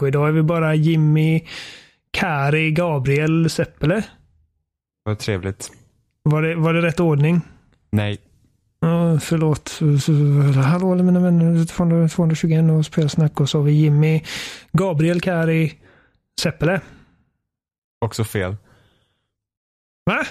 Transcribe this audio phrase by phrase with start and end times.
[0.00, 1.46] Och idag är vi bara Jimmy,
[2.10, 4.04] Kari, Gabriel, Seppele.
[5.02, 5.70] Vad trevligt.
[6.22, 7.40] Var det, var det rätt ordning?
[7.90, 8.18] Nej.
[8.80, 9.80] Ja, förlåt.
[10.64, 11.64] Hallå mina vänner.
[11.64, 13.40] 200 221 och spelsnack.
[13.40, 14.22] Och så har vi Jimmy,
[14.72, 15.78] Gabriel, Kari,
[16.40, 16.80] Seppele.
[18.00, 18.56] Också fel.
[20.06, 20.24] Va?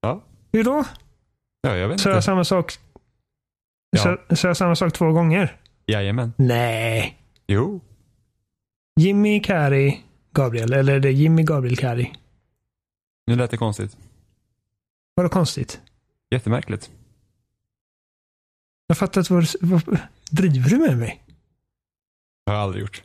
[0.00, 0.24] Ja.
[0.52, 0.84] Hur då?
[1.60, 2.22] Ja, jag vet Så jag inte.
[2.22, 2.72] samma sak?
[3.90, 3.98] Ja.
[4.28, 5.56] Så, så jag samma sak två gånger?
[5.86, 6.32] Jajamän.
[6.36, 7.16] Nej.
[7.46, 7.80] Jo.
[8.96, 10.72] Jimmy, Kari, Gabriel.
[10.72, 12.12] Eller är det Jimmy, Gabriel, Kari?
[13.26, 13.96] Nu lät det konstigt.
[15.14, 15.80] Vadå konstigt?
[16.30, 16.90] Jättemärkligt.
[18.86, 19.98] Jag fattar inte vad, vad
[20.30, 21.22] Driver du med mig?
[22.44, 23.02] Det har jag aldrig gjort.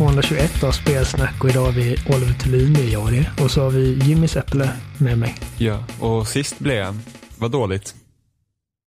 [0.00, 3.48] 221 av Spelsnack och idag har vi Oliver Thulin med jag och det.
[3.48, 5.34] Så har vi Jimmy Seppele med mig.
[5.58, 6.96] Ja, och sist blev jag.
[7.38, 7.94] Vad dåligt.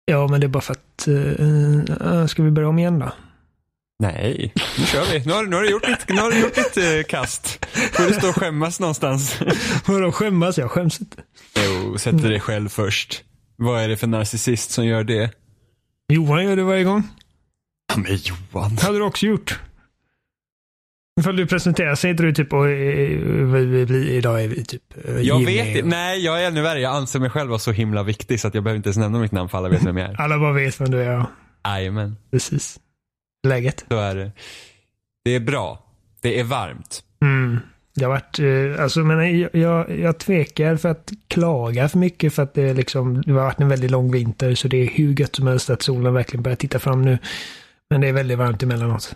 [0.05, 1.07] Ja, men det är bara för att...
[1.07, 3.11] Uh, ska vi börja om igen då?
[3.99, 5.25] Nej, nu kör vi.
[5.25, 7.65] Nu har, nu har du gjort ditt, nu har du gjort ditt eh, kast.
[7.65, 9.39] Får du stå och skämmas någonstans.
[9.85, 10.57] Vadå skämmas?
[10.57, 11.17] Jag skäms inte.
[11.55, 13.23] Jo, sätter dig själv först.
[13.55, 15.31] Vad är det för narcissist som gör det?
[16.07, 17.07] Johan gör det varje gång.
[17.87, 18.77] Ja, men Johan.
[18.77, 19.59] hade du också gjort.
[21.19, 25.67] Ifall du presenterar sig inte du typ och idag är vi typ eh, Jag vet
[25.67, 25.87] inte.
[25.87, 26.79] Nej, jag är ännu värre.
[26.79, 29.19] Jag anser mig själv vara så himla viktig så att jag behöver inte ens nämna
[29.19, 30.21] mitt namn för alla vet vem jag är.
[30.21, 31.11] Alla bara vet vem du är.
[31.11, 31.25] Ja.
[31.65, 32.79] Jajamän, Precis.
[33.47, 33.85] Läget?
[33.89, 34.31] så är det.
[35.25, 35.83] Det är bra.
[36.21, 37.03] Det är varmt.
[37.21, 37.59] Mm.
[38.01, 42.43] Har varit, eh, alltså men jag, jag, jag tvekar för att klaga för mycket för
[42.43, 45.19] att det, är liksom, det har varit en väldigt lång vinter så det är hur
[45.19, 47.17] gött som helst att solen verkligen börjar titta fram nu.
[47.89, 49.15] Men det är väldigt varmt emellanåt.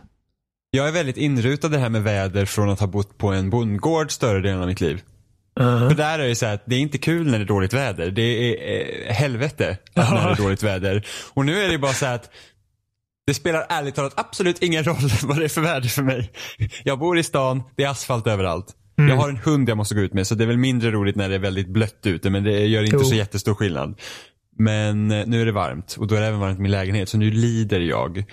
[0.72, 4.12] Jag är väldigt inrutad det här med väder från att ha bott på en bondgård
[4.12, 5.02] större delen av mitt liv.
[5.60, 7.74] Uh, För där är det så att det är inte kul när det är dåligt
[7.74, 8.12] väder.
[8.12, 11.06] Det är eh, helvete att när det är dåligt väder.
[11.34, 12.30] Och nu är det bara så att
[13.28, 16.32] det spelar ärligt talat absolut ingen roll vad det är för väder för mig.
[16.84, 18.74] Jag bor i stan, det är asfalt överallt.
[18.96, 21.16] Jag har en hund jag måste gå ut med så det är väl mindre roligt
[21.16, 23.04] när det är väldigt blött ute men det gör inte Jo.
[23.04, 24.00] så jättestor skillnad.
[24.60, 27.10] Men eh, nu är det varmt och då är det även varmt i min lägenhet
[27.10, 28.24] så nu lider jag.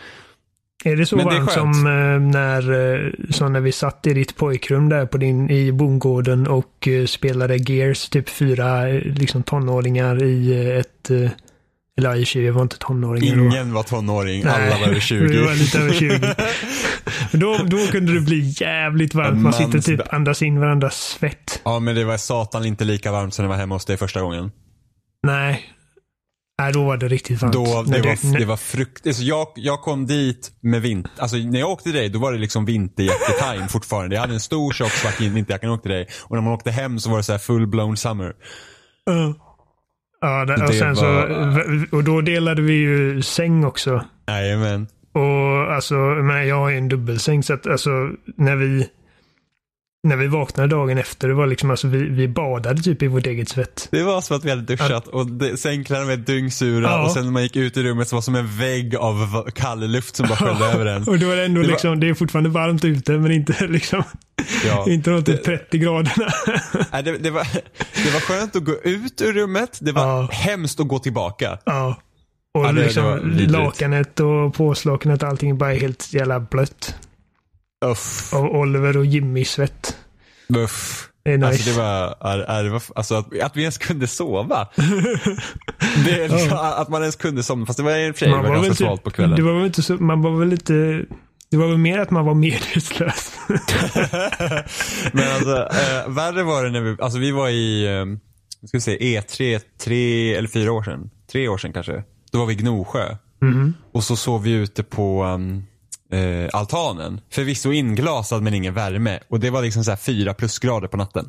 [0.84, 4.14] Är det så Men det varmt som eh, när, eh, som när vi satt i
[4.14, 10.22] ditt pojkrum där på din, i bondgården och eh, spelade Gears, typ fyra liksom tonåringar
[10.22, 11.10] i ett
[11.96, 13.44] eller i och för sig, vi var inte tonåringar då.
[13.44, 15.24] Ingen var tonåring, alla var över 20.
[15.28, 16.10] Vi var lite över 20.
[17.30, 19.42] Men då, då kunde det bli jävligt varmt.
[19.42, 21.60] Man sitter typ andas in varandras svett.
[21.64, 24.20] Ja men det var satan inte lika varmt som det var hemma hos dig första
[24.20, 24.50] gången.
[25.22, 25.73] Nej.
[26.58, 27.52] Nej, då var det riktigt varmt.
[27.54, 29.06] Då, det, var, när- det var frukt...
[29.06, 31.10] Alltså jag, jag kom dit med vinter...
[31.18, 34.14] Alltså när jag åkte till dig, då var det liksom vinterjacke-time fortfarande.
[34.16, 36.08] Jag hade en stor tjock svart vinterjacka när jag åkte till dig.
[36.24, 38.32] Och när man åkte hem så var det så här full-blown summer.
[39.04, 39.34] Ja.
[40.20, 44.04] Ja, det, och, Det sen var- så, och då delade vi ju säng också.
[44.28, 44.86] Jajamän.
[45.14, 47.90] Och alltså, men jag har ju en dubbelsäng så att alltså
[48.36, 48.88] när vi
[50.04, 53.26] när vi vaknade dagen efter, det var liksom alltså vi, vi badade typ i vårt
[53.26, 53.88] eget svett.
[53.90, 57.04] Det var som att vi hade duschat och det- sängkläderna var dyngsura Ja.
[57.04, 59.50] och sen när man gick ut i rummet så var det som en vägg av
[59.50, 61.02] kall luft som bara sköljde över en.
[61.08, 63.66] Och då är det ändå Det var- liksom, det är fortfarande varmt ute men inte
[63.68, 64.02] liksom,
[64.66, 64.84] Ja.
[64.88, 66.26] inte runt Det- 30 graderna.
[66.92, 67.46] Nej, det, det, var,
[68.04, 69.78] det var skönt att gå ut ur rummet.
[69.82, 70.28] Det var Ja.
[70.32, 71.58] hemskt att gå tillbaka.
[71.64, 71.96] Ja.
[72.58, 76.94] Och Ja, liksom var lakanet och påslakanet och allting bara helt jävla blött.
[77.90, 78.34] Uff.
[78.34, 79.96] Av Oliver och Jimmy svett.
[80.56, 81.08] Uff.
[81.24, 81.48] Det är nice.
[81.48, 84.68] Alltså det var, är, är, alltså att, att vi ens kunde sova.
[86.04, 87.66] det är liksom, Att man ens kunde somna.
[87.66, 89.36] Fast det var i och för sig var ganska väl svalt på typ, kvällen.
[89.36, 91.04] det var väl inte så, man var väl lite,
[91.50, 93.32] det var väl mer att man var medvetslös.
[95.12, 98.04] Men alltså, eh, värre var det när vi, alltså vi var i, eh,
[98.68, 101.10] ska vi säga E3, tre eller fyra år sedan.
[101.32, 102.02] Tre år sedan kanske.
[102.32, 103.16] Då var vi i Gnosjö.
[103.42, 103.74] Mhm.
[103.92, 105.64] Och så sov vi ute på um,
[106.14, 107.20] eh, altanen.
[107.30, 109.20] Förvisso inglasad men ingen värme.
[109.28, 111.28] Och det var liksom så här fyra plusgrader på natten.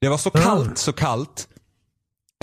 [0.00, 1.48] Det var så kallt, så kallt.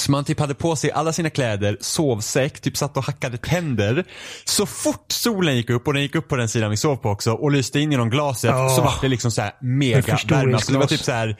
[0.01, 4.05] Så man typ hade på sig alla sina kläder, sovsäck, typ satt och hackade tänder.
[4.45, 7.09] Så fort solen gick upp, och den gick upp på den sidan vi sov på
[7.09, 8.69] också, och lyste in genom glaset Ja.
[8.69, 10.53] så var det liksom så här mega värme.
[10.53, 11.39] Alltså det var typ så här,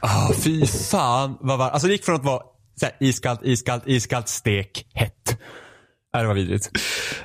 [0.00, 2.42] ah, fy fan vad var Alltså det gick från att vara
[2.80, 5.38] så här, iskallt, iskallt, iskallt, stek, hett.
[6.14, 6.70] Nej, det var vidrigt.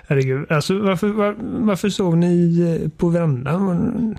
[0.08, 0.52] Herregud.
[0.52, 4.18] Alltså varför, var, varför sov ni eh, på verandan?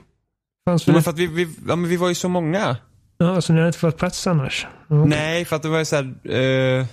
[0.65, 2.77] Fanns Men för att vi, vi, ja, men vi var ju så många.
[3.19, 4.67] Ja, så ni hade inte fått plats annars?
[4.89, 5.09] Ja, okej.
[5.09, 6.87] Nej, för att det var ju så här, eh,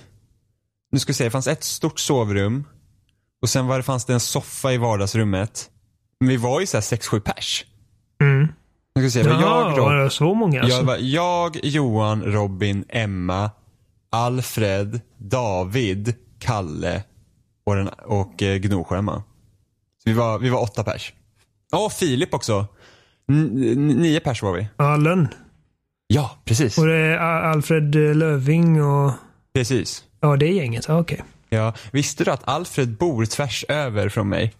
[0.92, 2.64] nu ska vi se, det fanns ett stort sovrum.
[3.42, 5.70] Och sen var det, fanns det en soffa i vardagsrummet.
[6.20, 7.64] Men vi var ju så här sex, sju pers.
[8.20, 8.40] Mm.
[8.40, 8.48] Nu
[8.94, 10.78] ska vi se, var Jaha, jag, var Rob, det så många alltså?
[10.78, 13.50] jag, var, jag, Johan, Robin, Emma,
[14.10, 17.02] Alfred, David, Kalle
[17.72, 19.22] och, den, och eh, Gnosjö-Emma.
[20.02, 21.12] Så vi var, vi var åtta pers.
[21.70, 22.66] Ja, och Filip också.
[23.28, 24.68] N- nio pers var vi.
[24.76, 25.28] Allen.
[26.06, 26.78] Ja, precis.
[26.78, 29.12] Och det är Alfred eh, Löving och...
[29.54, 30.04] Precis.
[30.20, 30.84] Ja, det är gänget.
[30.88, 31.22] Ja, okej.
[31.48, 34.54] Ja, visste du att Alfred bor tvärs över från mig?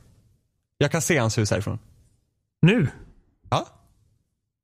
[0.79, 1.79] Jag kan se hans hus härifrån.
[2.63, 2.89] Nu?
[3.51, 3.67] Ja.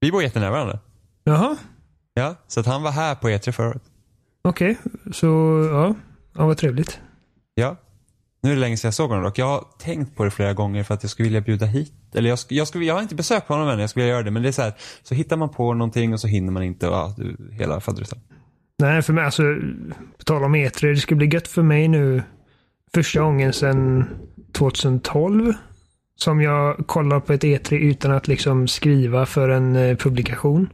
[0.00, 0.78] Vi bor jättenära varandra.
[1.24, 1.56] Jaha.
[2.14, 3.82] Ja, så att han var här på E3 förra året.
[4.42, 4.76] Okej.
[5.12, 5.26] Så,
[5.72, 5.94] ja.
[6.34, 7.00] Ja, vad trevligt.
[7.54, 7.76] Ja.
[8.40, 9.38] Nu är det länge sedan jag såg honom dock.
[9.38, 11.92] Jag har tänkt på det flera gånger för att jag skulle vilja bjuda hit.
[12.14, 14.30] Eller jag, jag, skulle, jag har inte besökt honom än, jag skulle vilja göra det.
[14.30, 16.88] Men det är så här, så hittar man på någonting och så hinner man inte.
[16.88, 18.18] Och, ja, du, hela faderuttan.
[18.78, 19.42] Nej, för mig alltså,
[20.18, 22.22] på tal om E3, det ska bli gött för mig nu
[22.94, 24.04] första gången sedan
[24.52, 25.52] 2012
[26.16, 30.68] som jag kollar på ett E3 utan att liksom skriva för en eh, publikation.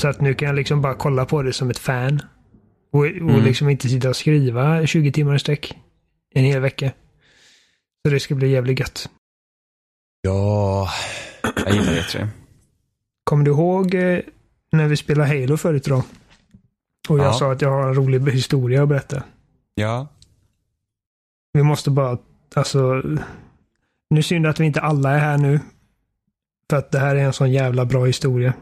[0.00, 2.22] Så att nu kan jag liksom bara kolla på det som ett fan.
[2.92, 3.44] Och, och Mm.
[3.44, 5.76] liksom inte sitta och skriva 20 timmar i sträck.
[6.34, 6.92] En hel vecka.
[8.06, 9.10] Så det ska bli jävligt gött.
[10.22, 10.88] Ja,
[11.42, 12.28] jag gillar E3.
[13.24, 14.20] Kommer du ihåg eh,
[14.72, 16.04] när vi spelade Halo förut då?
[17.08, 17.32] Och jag Ja.
[17.32, 19.22] sa att jag har en rolig historia att berätta.
[19.74, 20.06] Ja,
[21.52, 22.18] Vi måste bara,
[22.54, 23.02] alltså.
[24.10, 25.60] Nu synd att vi inte alla är här nu.
[26.70, 28.54] För att det här är en sån jävla bra historia.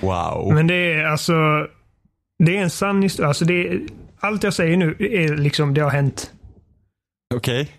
[0.00, 0.54] wow.
[0.54, 1.32] Men det är alltså.
[2.38, 3.28] Det är en sann historia.
[3.28, 3.80] Alltså det är,
[4.26, 6.32] allt jag säger nu är liksom, det har hänt.
[7.34, 7.70] Okej.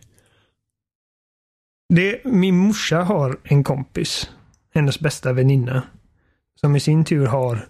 [1.94, 4.30] Det, min morsa har en kompis.
[4.74, 5.84] Hennes bästa väninna.
[6.56, 7.68] Som i sin tur har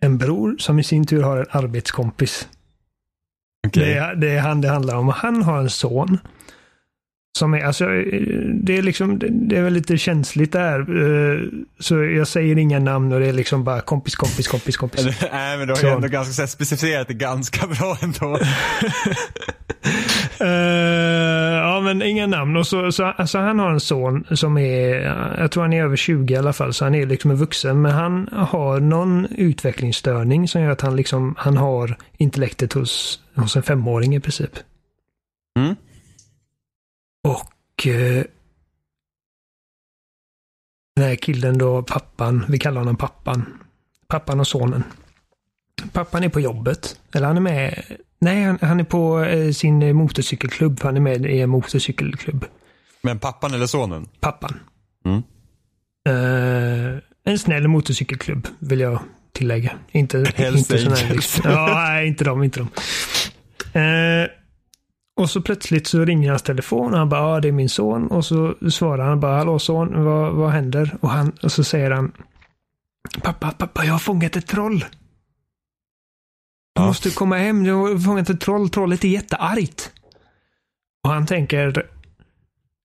[0.00, 2.48] en bror som i sin tur har en arbetskompis.
[3.66, 3.84] Okej.
[3.84, 5.08] Det, är, det är han det handlar om.
[5.08, 6.18] Han har en son.
[7.38, 8.22] Som är, alltså, eh,
[8.54, 10.80] det är liksom, det, är väl lite känsligt där.
[10.80, 11.40] eh,
[11.78, 15.04] Så jag säger inga namn och det är liksom bara kompis, kompis, kompis, kompis.
[15.32, 18.38] Nej, men du har ju ändå ganska specificerat det ganska bra ändå.
[20.40, 20.46] Eh,
[21.54, 22.56] ja, men inga namn.
[22.56, 24.94] Och så, så, alltså, han har en son som är,
[25.40, 27.82] jag tror han är över 20 i alla fall, så han är liksom en vuxen.
[27.82, 33.56] Men han har någon utvecklingsstörning som gör att han liksom, han har intellektet hos, hos
[33.56, 34.50] en femåring i princip.
[35.58, 35.76] Mm.
[37.28, 38.24] Och eh,
[40.96, 43.44] den här killen då, pappan, vi kallar honom pappan.
[44.06, 44.84] Pappan och sonen.
[45.92, 47.00] Pappan är på jobbet.
[47.14, 47.84] Eller han är med,
[48.18, 50.80] nej han, han är på eh, sin motorcykelklubb.
[50.82, 52.44] Han är med i en motorcykelklubb.
[53.02, 54.08] Men pappan eller sonen?
[54.20, 54.60] Pappan.
[55.04, 55.22] Mm.
[56.08, 59.00] Eh, en snäll motorcykelklubb vill jag
[59.32, 59.72] tillägga.
[59.92, 62.68] Inte, Hells inte sån här, Ja, nej, inte de, inte de.
[63.80, 64.28] Eh,
[65.18, 68.06] och så plötsligt så ringer hans telefon och han bara, ja det är min son.
[68.06, 70.96] Och så svarar han bara, hallå son, vad, vad händer?
[71.00, 72.12] Och, han, och så säger han,
[73.22, 74.78] pappa, pappa, jag har fångat ett troll.
[74.78, 74.86] Du
[76.82, 76.86] Ja.
[76.86, 79.92] måste komma hem, jag har fångat ett troll, trollet är jätteargt.
[81.04, 81.86] Och han tänker,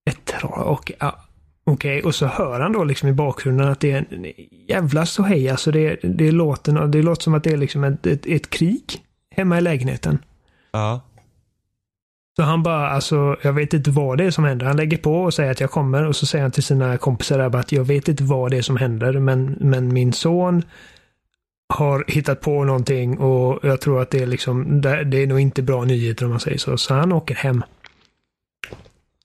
[0.10, 1.16] ett troll, okej, ja,
[1.64, 2.04] okej.
[2.04, 4.26] Och så hör han då liksom i bakgrunden att det är en
[4.68, 5.50] jävla ståhej.
[5.50, 8.84] Alltså det, det, låter, det låter som att det är liksom ett, ett, ett krig
[9.36, 10.20] hemma i lägenheten.
[10.72, 11.02] Ja.
[12.36, 14.66] Så han bara, alltså, jag vet inte vad det är som händer.
[14.66, 17.38] Han lägger på och säger att jag kommer och så säger han till sina kompisar
[17.38, 20.64] där bara att jag vet inte vad det är som händer men, men min son
[21.74, 25.40] har hittat på någonting och jag tror att det är liksom, det, det är nog
[25.40, 26.78] inte bra nyheter om man säger så.
[26.78, 27.64] Så han åker hem.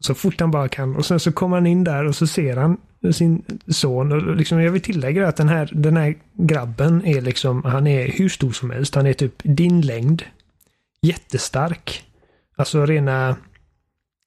[0.00, 0.96] Så fort han bara kan.
[0.96, 2.76] Och sen så kommer han in där och så ser han
[3.12, 4.12] sin son.
[4.12, 8.08] Och liksom, jag vill tillägga att den här, den här grabben är liksom, han är
[8.08, 8.94] hur stor som helst.
[8.94, 10.22] Han är typ din längd.
[11.02, 12.07] Jättestark.
[12.58, 13.36] Alltså rena,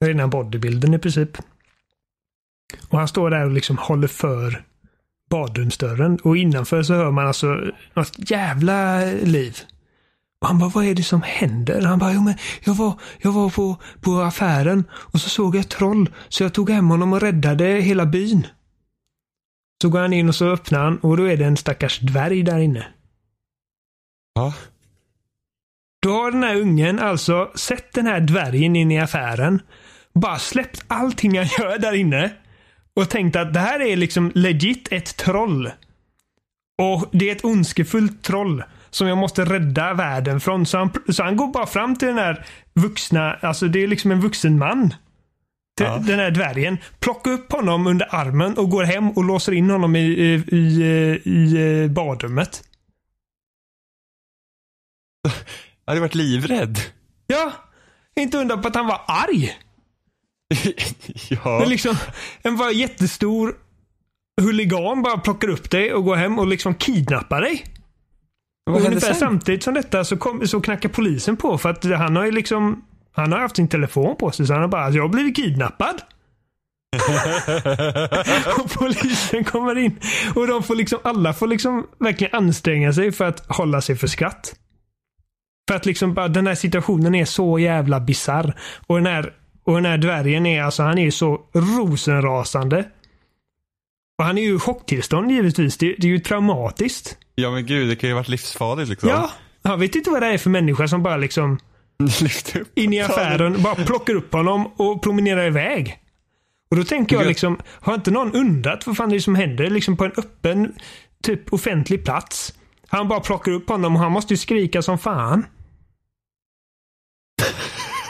[0.06, 1.38] rena bodybuilden i princip.
[2.90, 4.64] Och han står där och liksom håller för
[5.30, 6.20] badrumsdörren.
[6.24, 7.48] Och innanför så hör man alltså
[7.94, 9.58] något jävla liv.
[10.42, 11.82] Och han bara, vad är det som händer?
[11.82, 15.62] Han bara, jo men jag var, jag var på, på affären och så såg jag
[15.62, 16.10] ett troll.
[16.30, 18.48] Så jag tog hem honom och räddade hela byn.
[19.82, 22.44] Så går han in och så öppnar han och då är det en stackars dvärg
[22.44, 22.88] där inne.
[24.34, 24.54] Ja.
[26.02, 29.62] Då har den här ungen alltså sett den här dvärgen in i affären.
[30.14, 32.32] Bara släppt allting han gör där inne.
[32.96, 35.72] Och tänkt att det här är liksom legit ett troll.
[36.82, 38.64] Och det är ett ondskefullt troll.
[38.90, 40.66] som jag måste rädda världen från.
[40.66, 44.12] Så han, så han går bara fram till den här vuxna, alltså det är liksom
[44.12, 44.94] en vuxen man.
[45.78, 45.98] Till Ja.
[45.98, 46.78] Den här dvärgen.
[47.00, 50.84] Plockar upp honom under armen och går hem och låser in honom i, i, i,
[51.26, 52.64] i eh, badrummet.
[55.92, 56.80] Hade varit livrädd.
[57.28, 57.52] Ja,
[58.16, 59.58] inte undra på att han var arg.
[61.30, 61.60] ja.
[61.60, 61.96] Men liksom,
[62.42, 63.56] en var jättestor
[64.42, 67.66] huligan bara plockar upp dig och går hem och liksom kidnappar dig.
[68.70, 69.16] Och ungefär sen?
[69.16, 72.86] samtidigt som detta så, kom, så knackar polisen på för att han har ju liksom
[73.12, 76.02] han har haft sin telefon på sig så han har bara jag har blivit kidnappad.
[78.60, 80.00] och polisen kommer in
[80.36, 84.08] och de får liksom alla får liksom verkligen anstränga sig för att hålla sig för
[84.08, 84.56] skratt.
[85.72, 88.54] För att liksom den här situationen är så jävla bizarr.
[88.88, 92.86] Och den här, och den här dvärgen är alltså han är ju så rosenrasande.
[94.18, 95.78] Och han är ju i chocktillstånd givetvis.
[95.78, 97.18] Det, det är ju traumatiskt.
[97.36, 99.10] Ja men gud, det kan ju ha varit livsfarligt liksom.
[99.10, 99.32] Ja.
[99.62, 101.60] Jag vet inte vad det är för människa som bara liksom
[102.76, 105.98] in i affären, bara plockar upp honom och promenerar iväg.
[106.72, 109.36] Och då tänker jag Jag- liksom, har inte någon undrat vad fan det är som
[109.36, 110.74] händer liksom på en öppen,
[111.24, 112.54] typ offentlig plats?
[112.88, 115.46] Han bara plockar upp honom och han måste ju skrika som fan.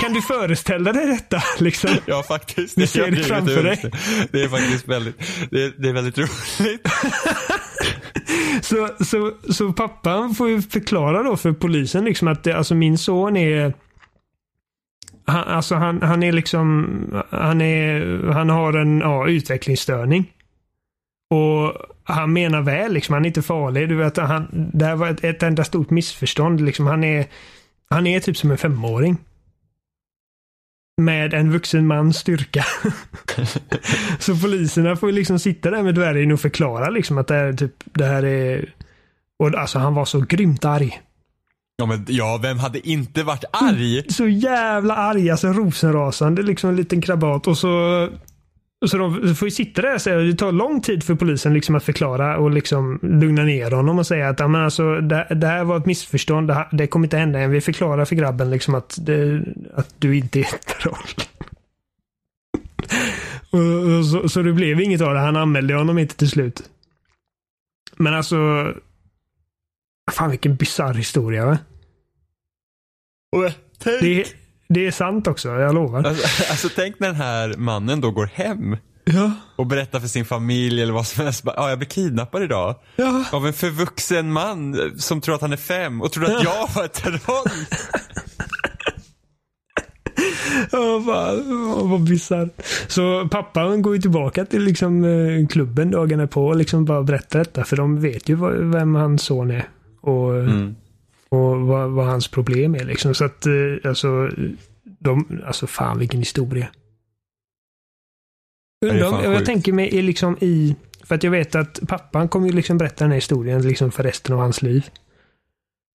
[0.01, 1.89] Kan du föreställa dig detta liksom?
[2.05, 2.75] Ja faktiskt.
[2.75, 3.91] Du ser det framför lite-
[4.31, 5.15] Det är faktiskt väldigt,
[5.51, 6.87] det är, det är väldigt roligt.
[8.61, 12.97] Så, så, så pappan får ju förklara då för polisen liksom att det, alltså min
[12.97, 13.73] son är
[15.25, 20.31] han, alltså han, han är liksom, han är, han har en ja, utvecklingsstörning.
[21.33, 23.89] Och han menar väl liksom, han är inte farlig.
[23.89, 26.87] Du vet, han, det här var ett, ett enda stort missförstånd liksom.
[26.87, 27.25] Han är,
[27.89, 29.17] han är typ som en femåring.
[30.97, 32.65] Med en vuxen mans styrka.
[34.19, 37.73] Så poliserna får liksom sitta där med dvärgen och förklara liksom att det här, typ,
[37.83, 38.73] det här är...
[39.39, 41.01] Och alltså han var så grymt arg.
[41.77, 44.03] Ja men ja, vem hade inte varit arg?
[44.09, 48.07] Så jävla arg, alltså rosenrasande liksom en liten krabat och så
[48.87, 51.75] så de får ju sitta där och säga, det tar lång tid för polisen liksom
[51.75, 55.47] att förklara och liksom lugna ner honom och säga att ja, men alltså, det, det
[55.47, 56.47] här var ett missförstånd.
[56.47, 57.51] Det, här, det kommer inte hända än.
[57.51, 60.95] Vi förklarar för grabben liksom att, det, att du inte är ett troll.
[63.61, 65.19] och, och så, så det blev inget av det.
[65.19, 66.69] Han anmälde honom inte till slut.
[67.97, 68.37] Men alltså.
[70.11, 71.57] Fan vilken bisarr historia va?
[73.31, 74.40] Och tänk, Det,
[74.73, 76.03] det är sant också, jag lovar.
[76.03, 80.25] alltså, alltså tänk när den här mannen då går hem Ja, och berättar för sin
[80.25, 81.43] familj eller vad som helst.
[81.45, 82.75] Ja, jag blev kidnappad idag.
[82.95, 83.23] ja.
[83.31, 86.85] Av en förvuxen man som tror att han är fem och trodde att jag var
[86.85, 87.45] ett troll.
[90.71, 91.43] Ja, vad,
[91.89, 92.61] vad bisarrt.
[92.87, 97.39] Så pappan går ju tillbaka till liksom eh, klubben dagarna på och liksom bara berättar
[97.39, 97.63] detta.
[97.63, 98.35] För de vet ju
[98.71, 99.69] vem hans son är.
[100.01, 100.75] Och, Mm.
[101.31, 103.15] Och vad, vad hans problem är liksom.
[103.15, 104.29] Så att eh, alltså,
[104.83, 106.67] de, alltså fan vilken historia.
[108.85, 109.45] Undrar jag sjukt.
[109.45, 113.03] tänker mig i liksom i, för att jag vet att pappan kommer ju liksom berätta
[113.03, 114.89] den här historien liksom för resten av hans liv.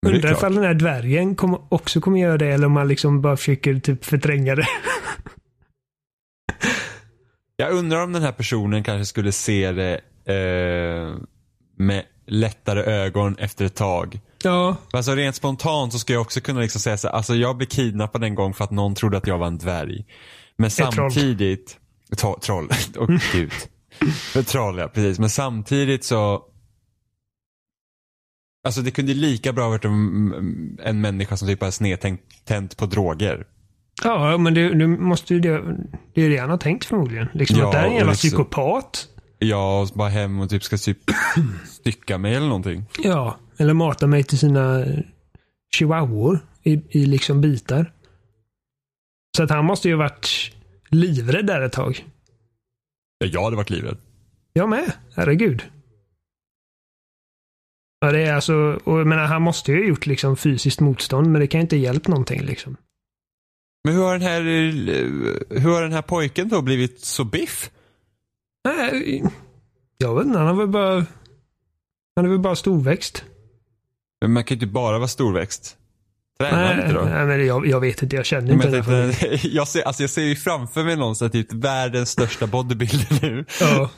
[0.08, 3.38] Undrar ifall den här dvärgen kommer, också kommer göra det eller om man liksom bara
[3.38, 4.68] försöker typ förtränga det.
[7.56, 11.16] Jag undrar om den här personen kanske skulle se det eh,
[11.78, 14.20] med lättare ögon efter ett tag.
[14.44, 17.58] Ja, Alltså rent spontant så ska jag också kunna liksom säga så här, alltså jag
[17.58, 20.06] blev kidnappad en gång för att någon trodde att jag var en dvärg.
[20.58, 20.92] Men troll.
[20.94, 21.78] samtidigt,
[22.18, 23.52] to, troll, åh gud.
[24.48, 25.20] Troll ja, precis.
[25.20, 26.44] Men samtidigt så,
[28.66, 32.86] alltså det kunde lika bra varit en, en människa som typ har snedtänt tänt på
[32.86, 33.48] droger.
[34.04, 35.62] Ja, men det, det måste ju det,
[36.16, 37.28] det är det han har tänkt förmodligen.
[37.34, 39.08] Liksom Ja, att det är en och jävla liksom- psykopat.
[39.46, 40.98] Jag bara hem och typ ska typ
[41.66, 42.86] stycka mig eller någonting.
[43.04, 44.86] Ja, eller mata mig till sina
[45.76, 47.94] chihuahuor i, i liksom bitar.
[49.38, 50.56] Så att han måste ju ha varit
[50.90, 52.06] livrädd där ett tag.
[53.18, 53.98] Ja, jag hade varit livrädd.
[54.54, 54.94] Jag med.
[55.16, 55.64] Herregud.
[58.00, 61.28] Ja, det är alltså, och jag menar, han måste ju ha gjort liksom fysiskt motstånd,
[61.28, 62.78] men det kan ju inte ha hjälpt någonting liksom.
[63.84, 67.72] Men hur har den här, eh, hur har den här pojken då blivit så biff?
[68.65, 69.24] Nej,
[69.98, 70.39] jag vet inte.
[70.39, 71.06] Han har väl bara...
[72.15, 73.24] Han är väl bara storväxt.
[74.22, 75.77] Men man kan ju inte bara vara storväxt.
[76.40, 77.02] Träna Nej, lite då.
[77.02, 78.16] nej, men jag, jag vet inte.
[78.16, 79.14] Jag känner Men inte jag, den här familjen.
[79.30, 83.22] tänkte, jag, ser, alltså jag ser ju framför mig någon här, typ världens största bodybuilder
[83.22, 83.46] nu.
[83.62, 83.82] Ja.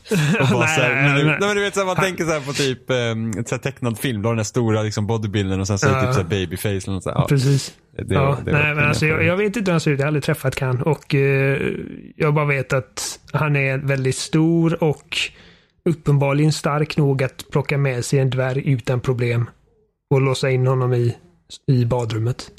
[0.42, 1.38] Och bara så här, nej, men, du- nej.
[1.40, 3.58] nej, men du vet så här, man tänker så här på typ um, så här
[3.62, 4.22] tecknad film.
[4.22, 6.06] Då har den här stora liksom, bodybuildern och sen så är det Ja.
[6.06, 6.70] typ så här babyface.
[6.70, 7.18] Eller något så här.
[7.18, 7.74] Ja, Precis.
[7.98, 10.00] det, ja, det nej, men alltså, jag, jag vet inte hur han ser ut.
[10.00, 10.82] Jag har aldrig träffat kan.
[10.82, 11.62] Och eh,
[12.16, 15.18] jag bara vet att han är väldigt stor och
[15.90, 19.50] uppenbarligen stark nog att plocka med sig en dvärg utan problem.
[20.14, 21.16] och låsa in honom i,
[21.68, 22.52] i badrummet.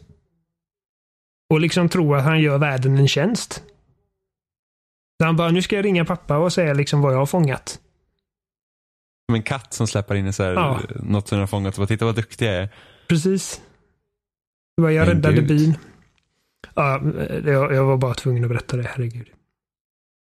[1.50, 3.52] Och liksom tro att han gör världen en tjänst.
[5.20, 7.80] Så han bara, nu ska jag ringa pappa och säga liksom vad jag har fångat.
[9.28, 10.80] Som en katt som släpper in så här, Ja.
[11.02, 12.68] något som den har fångat och bara, titta vad duktig jag är.
[13.08, 13.62] Precis.
[14.76, 15.46] Det var, jag Men räddade gud.
[15.48, 15.74] bin.
[16.74, 17.00] Ja,
[17.44, 19.30] jag, jag var bara tvungen att berätta det, herregud.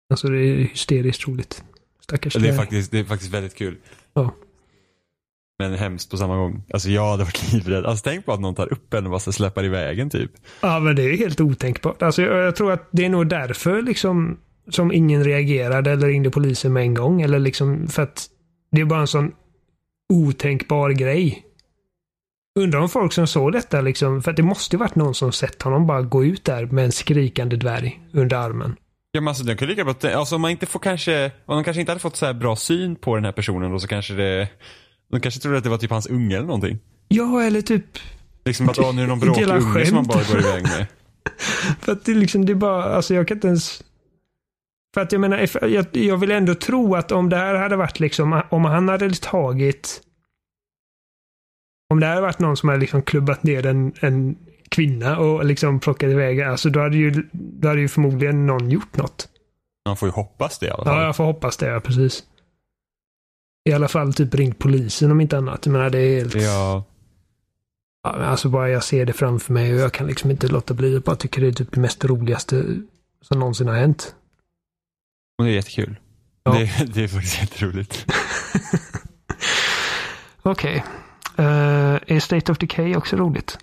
[0.10, 1.64] Alltså det är hysteriskt roligt.
[2.00, 3.78] Stackars Det är, faktiskt, det är faktiskt väldigt kul.
[4.14, 4.36] Ja.
[5.62, 6.64] Men hemskt på samma gång.
[6.74, 7.86] Alltså jag hade varit livrädd.
[7.86, 10.32] Alltså tänk på att någon tar upp en och bara så släpper i vägen typ.
[10.62, 12.02] Ja, men det är helt otänkbart.
[12.02, 14.38] Alltså, jag, jag tror att det är nog därför liksom
[14.70, 17.22] som ingen reagerade eller ringde polisen med en gång.
[17.22, 18.28] Eller liksom för att
[18.72, 19.32] det är bara en sån
[20.14, 21.46] otänkbar grej.
[22.60, 25.32] Undrar om folk som såg detta liksom, för att det måste ju varit någon som
[25.32, 28.76] sett honom bara gå ut där med en skrikande dvärg under armen.
[29.12, 31.64] Ja men alltså den kan lika bra, alltså om man inte får kanske, om de
[31.64, 34.14] kanske inte hade fått så här bra syn på den här personen då så kanske
[34.14, 34.48] det,
[35.12, 36.80] de kanske trodde att det var typ hans unge eller någonting.
[37.08, 37.86] Ja, eller typ
[38.46, 40.08] Liksom att åh nu är det någon bråkig unge som man skämt.
[40.08, 40.88] bara går iväg med.
[41.80, 43.84] För att det liksom, det är bara, alltså jag kan inte ens...
[44.94, 48.00] För att jag menar, jag, jag vill ändå tro att om det här hade varit
[48.00, 50.02] liksom, om han hade tagit...
[51.90, 54.38] Om det hade varit någon som hade liksom klubbat ner en, en
[54.70, 58.98] kvinna och liksom plockat iväg, alltså då hade ju, då hade ju förmodligen någon gjort
[58.98, 59.30] något.
[59.86, 60.98] Man får ju hoppas det i alla fall.
[60.98, 62.24] Ja, jag får hoppas det, ja, precis.
[63.64, 65.66] I alla fall typ ringt polisen om inte annat.
[65.66, 66.36] Jag menar, det är helt...
[66.36, 66.84] Ja.
[68.04, 70.94] Alltså bara jag ser det framför mig och jag kan liksom inte låta bli.
[70.94, 72.66] Jag bara tycker det är typ det mest roligaste
[73.22, 74.16] som någonsin har hänt.
[75.38, 76.00] Och det är jättekul.
[76.44, 76.52] Ja.
[76.52, 78.06] Det, det är faktiskt jätteroligt.
[80.42, 80.84] Okej.
[81.38, 83.58] Eh, är State of Decay också roligt?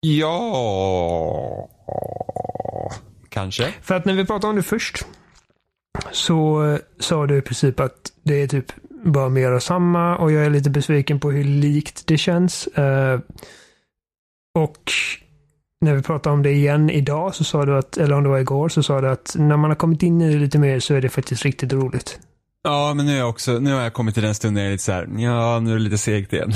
[0.00, 1.68] Ja,
[3.28, 3.74] kanske.
[3.82, 5.06] För att när vi pratade om det först
[6.12, 8.72] så eh, sa du i princip att det är typ
[9.04, 12.66] bara mer av samma och jag är lite besviken på hur likt det känns.
[12.66, 13.20] Eh,
[14.58, 14.92] och
[15.80, 18.38] när vi pratade om det igen idag så sa du att, eller om det var
[18.38, 20.94] igår, så sa du att när man har kommit in i det lite mer så
[20.94, 22.18] är det faktiskt riktigt roligt.
[22.62, 24.72] Ja, men nu, är jag också, nu har jag kommit till den stunden jag är
[24.72, 26.52] lite så här, ja, nu är det lite segt igen.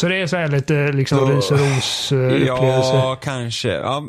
[0.00, 2.94] Så det är så här lite liksom ris och ros eh, upplevelse.
[2.94, 3.68] Ja, kanske.
[3.68, 4.04] Ja,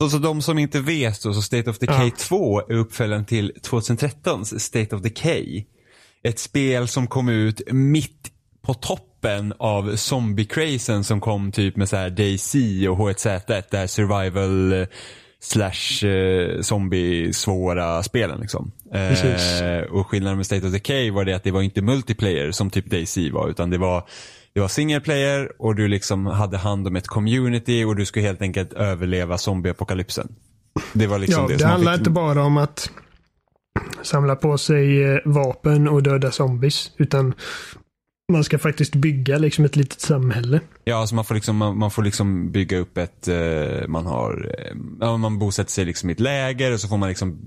[0.00, 2.16] så, så de som inte vet då, så State of Decay Ja.
[2.16, 5.64] 2 är uppföljaren till 2013s State of Decay.
[6.24, 8.30] Ett spel som kom ut mitt
[8.62, 12.54] på toppen av zombie-crazen som kom typ med så här DayZ
[12.88, 14.86] och H1Z1, det här survival eh,
[15.40, 18.72] slash eh, zombie-svåra spelen liksom.
[18.92, 19.60] Precis.
[19.60, 22.70] Eh, och skillnaden med State of Decay var det att det var inte multiplayer som
[22.70, 24.08] typ DayZ var, utan det var
[24.54, 28.26] det var single player och du liksom hade hand om ett community och du skulle
[28.26, 30.34] helt enkelt överleva zombieapokalypsen.
[30.92, 32.90] Det var liksom Ja, det, det som handlar fick- inte bara om att
[34.02, 36.90] samla på sig eh, vapen och döda zombies.
[36.96, 37.34] Utan
[38.32, 40.60] man ska faktiskt bygga liksom ett litet samhälle.
[40.84, 44.54] Ja, alltså man får liksom, man, man får liksom bygga upp ett, eh, man har,
[45.02, 47.38] eh, man bosätter sig liksom i ett läger och så får man liksom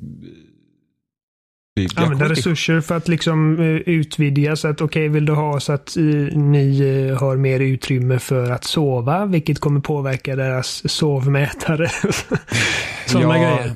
[1.96, 5.98] Använda resurser för att liksom eh, utvidga så att okej, vill du ha så att
[5.98, 11.90] eh, ni eh, har mer utrymme för att sova, vilket kommer påverka deras sovmätare.
[13.06, 13.76] Sådana ja, grejer.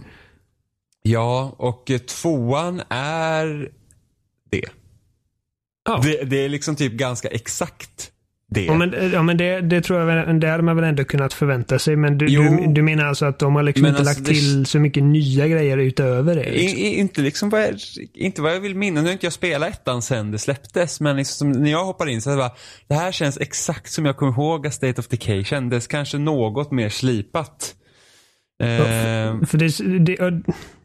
[1.02, 3.70] Ja, och tvåan är
[4.52, 4.66] det.
[5.86, 6.02] Ja.
[6.04, 6.24] det.
[6.24, 8.12] Det är liksom typ ganska exakt
[8.50, 8.64] det.
[8.66, 11.80] Ja men, ja, men det, det tror jag det hade man väl ändå kunnat förvänta
[11.80, 11.96] sig.
[11.96, 14.34] Men du, du, du menar alltså att de har liksom Men inte alltså, lagt det-
[14.34, 16.44] till så mycket nya grejer utöver det?
[16.46, 16.80] I, Liksom.
[16.80, 17.76] i, inte liksom vad jag,
[18.14, 19.02] inte vad jag vill minnas.
[19.04, 21.00] Nu har inte jag spelat ettan sen det släpptes.
[21.02, 22.52] Men liksom, som- när jag hoppar in så är det bara,
[22.88, 25.88] det här känns exakt som jag kommer ihåg att State of Decay kändes.
[25.88, 27.76] Kanske något mer slipat.
[28.64, 28.68] Eh,
[29.46, 30.42] För det, det,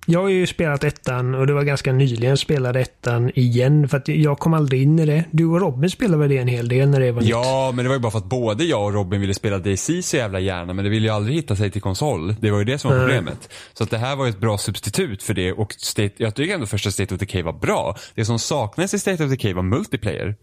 [0.06, 3.88] jag har ju spelat ettan och det var ganska nyligen jag spelade ettan igen.
[3.88, 5.24] För att jag kom aldrig in i det.
[5.30, 7.30] Du och Robin spelade väl det en hel del när det var nytt?
[7.30, 9.90] ja, men det var ju bara för att både jag och Robin ville spela DayZ
[10.02, 10.72] så jävla gärna.
[10.72, 12.34] Men det ville ju aldrig hitta sig till konsol.
[12.40, 13.06] Det var ju det som var Nej.
[13.06, 13.48] problemet.
[13.72, 15.52] Så att det här var ju ett bra substitut för det.
[15.52, 17.96] Och State, jag tycker ändå första State of Decay var bra.
[18.14, 20.34] Det som saknades i State of Decay var multiplayer.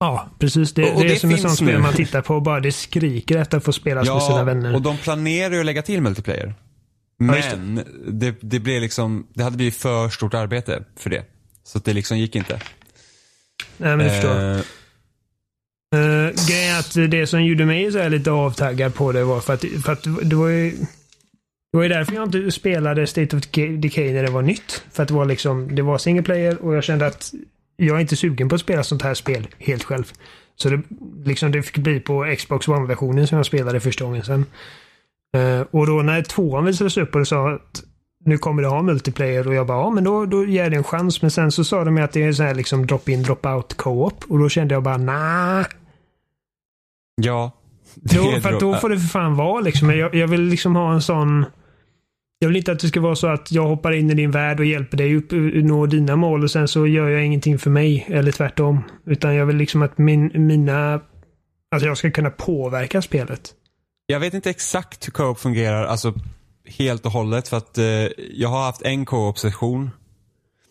[0.00, 0.72] Ja, precis.
[0.74, 2.72] Det, Och- och det är som ett sånt spel man tittar på och bara det
[2.72, 4.74] skriker efter att få spelas med sina vänner.
[4.74, 6.54] och de planerar ju att lägga till multiplayer.
[7.18, 7.24] Det.
[7.26, 11.24] Men det, det blev liksom, det hade blivit för stort arbete för det.
[11.64, 12.60] Så att det liksom gick inte.
[13.76, 14.54] Nej, men jag förstår.
[14.54, 14.60] Eh,
[15.96, 19.54] Uh, grejen är att det som gjorde mig så lite avtaggad på det var för
[19.54, 20.70] att, för att det var ju
[21.72, 24.82] det var ju därför jag inte spelade State of Decay- Decay när det var nytt.
[24.92, 27.32] För att det var liksom, det var single player och jag kände att
[27.76, 30.12] jag är inte sugen på att spela sånt här spel helt själv.
[30.56, 30.82] Så det,
[31.24, 34.46] liksom, det fick bli på Xbox One-versionen som jag spelade första gången sen.
[35.36, 37.82] Eh, och då när tvåan visades upp och det sa att
[38.24, 40.84] nu kommer det ha multiplayer och jag bara, ja men då, då ger det en
[40.84, 41.22] chans.
[41.22, 43.74] Men sen så sa de att det är så här liksom drop in, drop out
[43.74, 44.24] co-op.
[44.28, 45.64] Och då kände jag bara, nej.
[47.22, 47.52] Ja.
[47.94, 49.90] Då, för då får det för fan vara liksom.
[49.90, 51.44] Jag, jag vill liksom ha en sån...
[52.38, 54.60] Jag vill inte att det ska vara så att jag hoppar in i din värld
[54.60, 55.32] och hjälper dig upp
[55.64, 58.06] nå dina mål och sen så gör jag ingenting för mig.
[58.08, 58.84] Eller tvärtom.
[59.06, 61.00] Utan jag vill liksom att min, mina...
[61.70, 63.54] Alltså jag ska kunna påverka spelet.
[64.10, 66.14] Jag vet inte exakt hur co-op fungerar, alltså
[66.64, 67.48] helt och hållet.
[67.48, 67.84] För att eh,
[68.32, 69.90] jag har haft en co-op-session.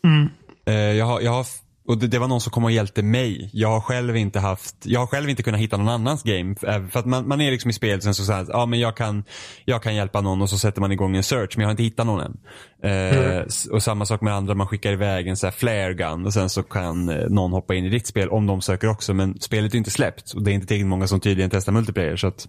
[0.05, 0.29] Mm.
[0.65, 1.45] Eh, jag har, jag har,
[1.87, 3.49] och det, det, var någon som kom och hjälpte mig.
[3.53, 6.55] Jag har själv inte haft, jag har själv inte kunnat hitta någon annans game.
[6.67, 8.97] Eh, för att man, man är liksom i spelet sen så säger ja men jag
[8.97, 9.23] kan,
[9.65, 11.83] jag kan hjälpa någon och så sätter man igång en search men jag har inte
[11.83, 12.37] hittat någon än.
[12.83, 13.47] Eh, mm.
[13.71, 16.49] Och samma sak med andra, man skickar iväg en så här flare gun och sen
[16.49, 19.13] så kan eh, någon hoppa in i ditt spel om de söker också.
[19.13, 22.15] Men spelet är inte släppt och det är inte tillräckligt många som tydligen testar multiplayer.
[22.15, 22.47] Så att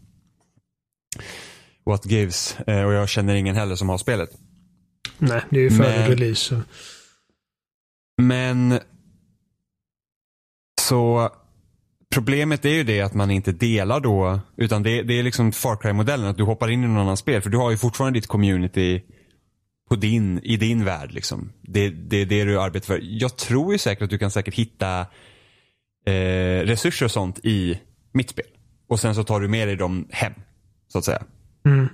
[1.85, 2.61] what gives.
[2.61, 4.31] Eh, och jag känner ingen heller som har spelet.
[5.19, 6.63] Nej, det är ju före men, release.
[8.23, 8.81] Men
[10.81, 11.31] så
[12.15, 15.77] problemet är ju det att man inte delar då, utan det, det är liksom Far
[15.77, 17.43] Cry-modellen, att du hoppar in i någon annans spel.
[17.43, 19.03] För du har ju fortfarande ditt community
[19.89, 21.13] på din, i din värld.
[21.13, 21.53] Liksom.
[21.63, 23.01] Det är det, det du arbetar för.
[23.03, 25.01] Jag tror ju säkert att du kan säkert hitta
[26.07, 27.79] eh, resurser och sånt i
[28.13, 28.47] mitt spel.
[28.89, 30.33] Och sen så tar du med dig dem hem,
[30.89, 31.23] så att säga.
[31.67, 31.89] Mm.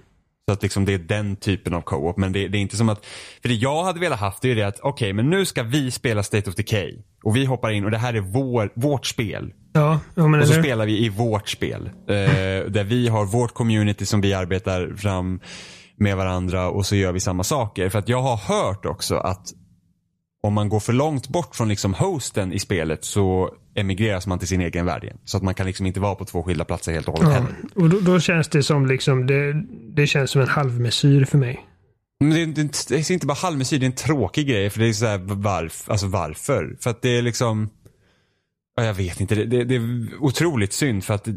[0.46, 2.16] Så att liksom det är den typen av co-op.
[2.16, 3.06] Men det, det, är inte som att,
[3.42, 5.62] för det jag hade velat haft det är det att okej okay, men nu ska
[5.62, 6.98] vi spela State of Decay.
[7.22, 9.52] Och vi hoppar in och det här är vår, vårt spel.
[9.72, 10.62] Ja, ja och så det.
[10.62, 11.90] spelar vi i vårt spel.
[12.08, 15.40] Eh, där vi har vårt community som vi arbetar fram
[15.96, 17.88] med varandra och så gör vi samma saker.
[17.88, 19.52] För att jag har hört också att
[20.42, 24.48] om man går för långt bort från liksom hosten i spelet så emigreras man till
[24.48, 25.18] sin egen värld igen.
[25.24, 27.40] Så att man kan liksom inte vara på två skilda platser helt och hållet ja,
[27.40, 27.54] heller.
[27.74, 29.52] Och då, då, känns det som liksom, det,
[29.94, 31.66] det känns som en halvmesyr för mig.
[32.20, 34.70] Men det, det, det är inte bara halvmesyr, det är en tråkig grej.
[34.70, 36.76] För det är så här, varf, alltså varför?
[36.80, 37.70] För att det är liksom,
[38.76, 41.28] jag vet inte, det, det, är otroligt synd för att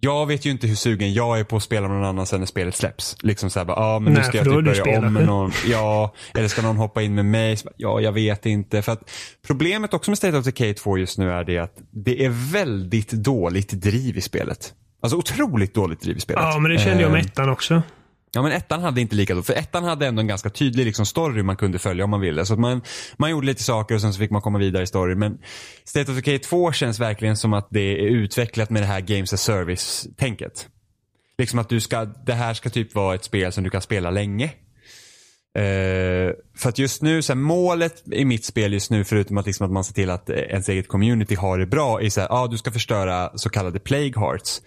[0.00, 2.40] jag vet ju inte hur sugen jag är på att spela med någon annan sen
[2.40, 3.16] när spelet släpps.
[3.20, 5.52] Liksom såhär, ja ah, men nu ska jag typ börja om med någon.
[5.66, 7.56] Ja, eller ska någon hoppa in med mig?
[7.76, 8.82] Ja, jag vet inte.
[8.82, 9.10] För att
[9.46, 13.10] problemet också med State of Decay 2 just nu är det att det är väldigt
[13.10, 14.74] dåligt driv i spelet.
[15.02, 16.42] Alltså otroligt dåligt driv i spelet.
[16.42, 17.82] Ja, men det kände jag med ehm, ettan också.
[18.32, 21.06] Ja men ettan hade inte lika då, för ettan hade ändå en ganska tydlig liksom,
[21.06, 22.46] story man kunde följa om man ville.
[22.46, 22.82] Så att man,
[23.16, 25.18] man gjorde lite saker och sen så fick man komma vidare i storyn.
[25.18, 25.38] Men
[25.84, 29.32] State of Decay 2 känns verkligen som att det är utvecklat med det här Games
[29.32, 30.68] as Service-tänket.
[31.38, 34.10] Liksom att du ska, det här ska typ vara ett spel som du kan spela
[34.10, 34.50] länge.
[35.58, 39.46] Uh, för att just nu, så här, målet i mitt spel just nu, förutom att,
[39.46, 42.28] liksom, att man ser till att ens eget community har det bra, är så här,
[42.30, 44.62] ah, du ska förstöra så kallade plague hearts.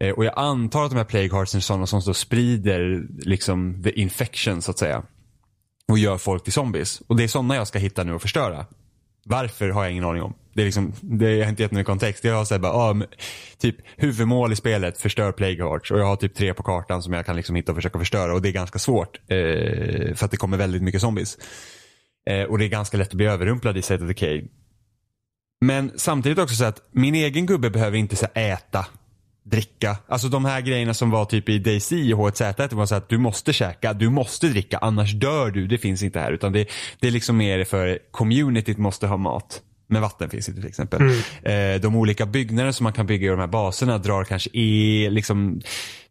[0.00, 3.82] Eh, och jag antar att de här plague heartsen är sådana som så sprider liksom
[3.82, 5.02] the infection så att säga.
[5.88, 7.02] Och gör folk till zombies.
[7.06, 8.66] Och det är sådana jag ska hitta nu och förstöra.
[9.24, 10.34] Varför har jag ingen aning om.
[10.54, 12.24] Det är liksom, det har inte gett någon kontext.
[12.24, 12.96] Jag har såhär bara, ah,
[13.58, 15.90] typ huvudmål i spelet, förstör plague hearts.
[15.90, 18.34] Och jag har typ tre på kartan som jag kan liksom hitta och försöka förstöra.
[18.34, 19.20] Och det är ganska svårt.
[19.28, 21.38] Eh, för att det kommer väldigt mycket zombies.
[22.30, 24.44] Eh, och det är ganska lätt att bli överrumplad i State of Decay.
[25.60, 28.86] Men samtidigt också så att min egen gubbe behöver inte så äta
[29.50, 29.96] dricka.
[30.08, 33.18] Alltså de här grejerna som var typ i DayZ och H1Z1 var så att du
[33.18, 35.66] måste käka, du måste dricka, annars dör du.
[35.66, 36.32] Det finns inte här.
[36.32, 36.68] Utan det,
[37.00, 39.62] det är liksom mer för communityt måste ha mat.
[39.88, 41.00] Men vatten finns inte till exempel.
[41.00, 41.74] Mm.
[41.74, 45.12] Eh, de olika byggnader som man kan bygga i de här baserna drar kanske el,
[45.12, 45.60] liksom,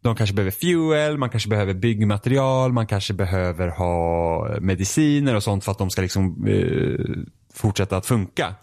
[0.00, 5.64] de kanske behöver fuel, man kanske behöver byggmaterial, man kanske behöver ha mediciner och sånt
[5.64, 8.54] för att de ska liksom eh, fortsätta att funka.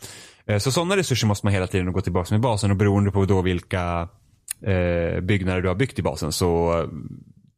[0.45, 3.25] Eh, så sådana resurser måste man hela tiden gå tillbaka med basen och beroende på
[3.25, 4.09] då vilka
[4.63, 6.83] eh, byggnader du har byggt i basen så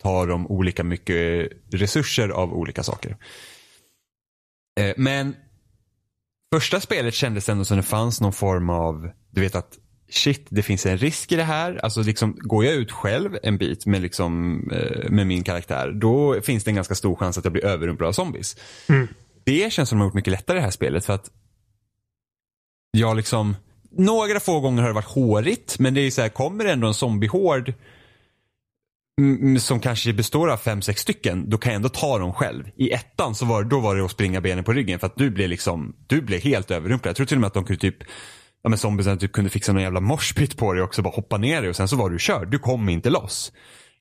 [0.01, 3.17] tar de olika mycket resurser av olika saker.
[4.79, 5.35] Eh, men
[6.53, 9.77] första spelet kändes ändå som det fanns någon form av, du vet att
[10.09, 11.79] shit, det finns en risk i det här.
[11.83, 16.41] Alltså liksom, går jag ut själv en bit med, liksom, eh, med min karaktär, då
[16.41, 18.57] finns det en ganska stor chans att jag blir överrumplad av zombies.
[18.89, 19.07] Mm.
[19.43, 21.31] Det känns som att de har gjort mycket lättare i det här spelet för att
[22.91, 23.55] jag liksom
[23.97, 26.87] några få gånger har det varit hårigt, men det är så här, kommer det ändå
[26.87, 27.73] en zombiehord
[29.21, 32.33] mm, mm, som kanske består av fem, sex stycken, då kan jag ändå ta dem
[32.33, 32.69] själv.
[32.75, 35.29] I ettan så var, då var det att springa benen på ryggen för att du
[35.29, 37.09] blev liksom, du blev helt överrumplad.
[37.09, 37.97] Jag tror till och med att de kunde typ,
[38.63, 41.61] ja men zombiesen typ kunde fixa någon jävla morspit på dig också, bara hoppa ner
[41.61, 42.51] dig och sen så var du körd.
[42.51, 43.51] Du kom inte loss.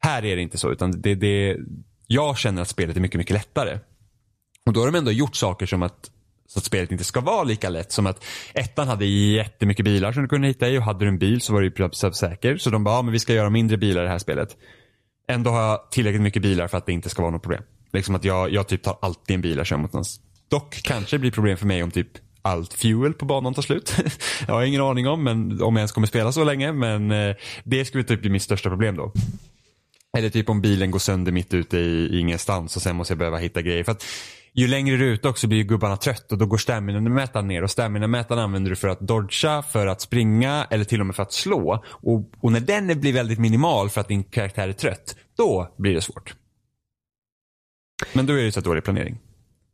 [0.00, 1.56] Här är det inte så, utan det, det,
[2.06, 3.78] jag känner att spelet är mycket, mycket lättare.
[4.66, 6.10] Och då har de ändå gjort saker som att
[6.54, 10.22] så att spelet inte ska vara lika lätt som att ettan hade jättemycket bilar som
[10.22, 12.56] du kunde hitta i och hade du en bil så var du ju säker.
[12.56, 14.56] Så de bara, ja, men vi ska göra mindre bilar i det här spelet.
[15.28, 17.62] Ändå har jag tillräckligt mycket bilar för att det inte ska vara något problem.
[17.92, 20.04] Liksom att jag, jag typ tar alltid en bil jag kör mot någon.
[20.48, 22.08] Dock kanske det blir problem för mig om typ
[22.42, 23.96] allt fuel på banan tar slut.
[24.46, 26.72] jag har ingen aning om, men om jag ens kommer spela så länge.
[26.72, 29.12] Men eh, det skulle typ bli mitt största problem då.
[30.16, 33.38] Eller typ om bilen går sönder mitt ute i ingenstans och sen måste jag behöva
[33.38, 33.84] hitta grejer.
[33.84, 34.04] För att
[34.54, 37.62] ju längre du är ute också blir ju gubbarna trött och då går stamina-mätaren ner
[37.62, 41.22] och stamina-mätaren använder du för att dodga, för att springa eller till och med för
[41.22, 41.84] att slå.
[41.86, 45.94] Och, och när den blir väldigt minimal för att din karaktär är trött, då blir
[45.94, 46.34] det svårt.
[48.12, 49.18] Men då är det så dålig planering.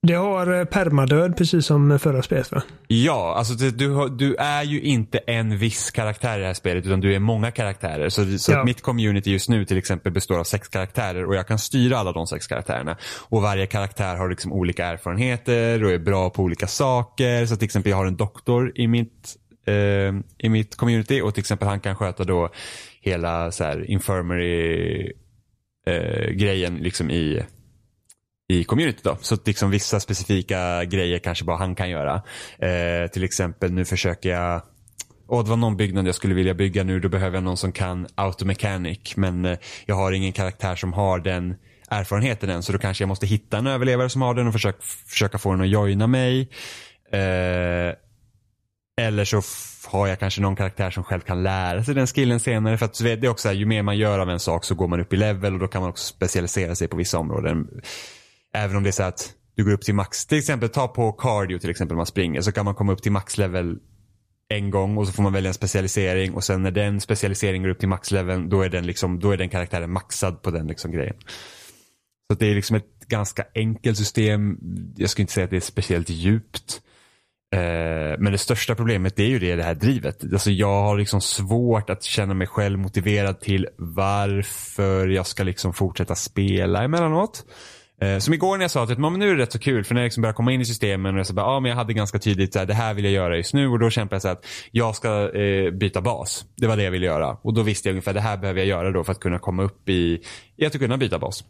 [0.06, 2.62] Det har eh, permadöd precis som förra spelet va?
[2.88, 6.86] Ja, alltså det, du, du är ju inte en viss karaktär i det här spelet
[6.86, 8.08] utan du är många karaktärer.
[8.08, 8.64] Så, så Ja.
[8.64, 12.12] mitt community just nu till exempel består av sex karaktärer och jag kan styra alla
[12.12, 12.96] de sex karaktärerna.
[13.28, 17.46] Och varje karaktär har liksom olika erfarenheter och är bra på olika saker.
[17.46, 19.36] Så till exempel jag har en doktor i mitt,
[19.66, 19.74] eh,
[20.38, 22.48] i mitt community och till exempel han kan sköta då
[23.00, 25.12] hela så här infirmary
[25.86, 27.42] eh, grejen liksom i
[28.50, 29.16] i community då.
[29.20, 32.22] Så att liksom vissa specifika grejer kanske bara han kan göra.
[32.58, 34.62] Eh, till exempel nu försöker jag
[35.28, 37.00] Åh, det var någon byggnad jag skulle vilja bygga nu.
[37.00, 39.16] Då behöver jag någon som kan automechanic.
[39.16, 41.54] Men eh, jag har ingen karaktär som har den
[41.88, 42.62] erfarenheten än.
[42.62, 45.52] Så då kanske jag måste hitta en överlevare som har den och försöka, försöka få
[45.52, 46.48] den att joina mig.
[47.12, 47.94] Eh,
[49.00, 49.42] eller så
[49.86, 52.78] har jag kanske någon karaktär som själv kan lära sig den skillen senare.
[52.78, 54.74] För att det är också så här, ju mer man gör av en sak så
[54.74, 57.68] går man upp i level och då kan man också specialisera sig på vissa områden.
[58.54, 61.12] Även om det är så att du går upp till max, till exempel ta på
[61.12, 63.78] cardio till exempel man springer så kan man komma upp till maxlevel
[64.48, 67.70] en gång och så får man välja en specialisering och sen när den specialiseringen går
[67.70, 70.92] upp till maxleveln då är den liksom, då är den karaktären maxad på den liksom
[70.92, 71.16] grejen.
[72.30, 74.58] Så det är liksom ett ganska enkelt system.
[74.96, 76.80] Jag skulle inte säga att det är speciellt djupt.
[77.54, 80.32] Eh, men det största problemet det är ju det, det här drivet.
[80.32, 85.72] Alltså jag har liksom svårt att känna mig själv motiverad till varför jag ska liksom
[85.72, 87.44] fortsätta spela emellanåt.
[87.46, 87.52] Eh,
[88.00, 89.94] Eh, som igår när jag sa att men nu är det rätt så kul för
[89.94, 91.76] när jag liksom börjar komma in i systemen och jag så bara, ah, men jag
[91.76, 94.14] hade ganska tydligt så här, det här vill jag göra just nu och då kämpade
[94.14, 96.44] jag så här att jag ska eh, byta bas.
[96.56, 98.68] Det var det jag ville göra och då visste jag ungefär det här behöver jag
[98.68, 100.22] göra då för att kunna komma upp i,
[100.56, 101.44] i att kunna byta bas.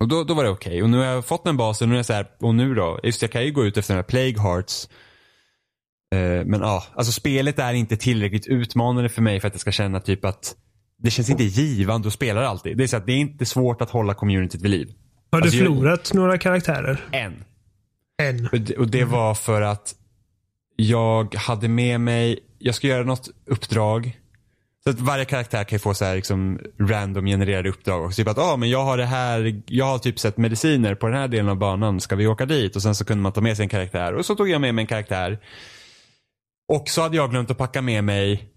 [0.00, 0.82] Och då, då var det okej.
[0.82, 2.74] Och nu har jag fått den basen och nu är jag så här, och nu
[2.74, 3.00] då?
[3.02, 4.88] Just jag kan ju gå ut efter den här Plague Hearts.
[6.14, 9.72] Eh, men ja, alltså spelet är inte tillräckligt utmanande för mig för att jag ska
[9.72, 10.54] känna typ att
[10.98, 12.76] det känns inte givande att spela det alltid.
[12.76, 14.88] Det är så att det är inte svårt att hålla communityt vid liv.
[15.32, 17.00] Har du Alltså, jag- förlorat några karaktärer?
[17.12, 17.44] Än.
[18.22, 18.48] Än.
[18.52, 19.94] Och det, och det var för att
[20.76, 24.18] jag hade med mig, jag ska göra något uppdrag.
[24.84, 28.04] Så att varje karaktär kan ju få så här liksom random genererade uppdrag.
[28.04, 31.06] Och typ att, ah, men jag har det här, jag har typ sett mediciner på
[31.06, 32.76] den här delen av banan, ska vi åka dit?
[32.76, 34.14] Och sen så kunde man ta med sig en karaktär.
[34.14, 35.38] Och så tog jag med mig en karaktär.
[36.68, 38.48] Och så hade jag glömt att packa med mig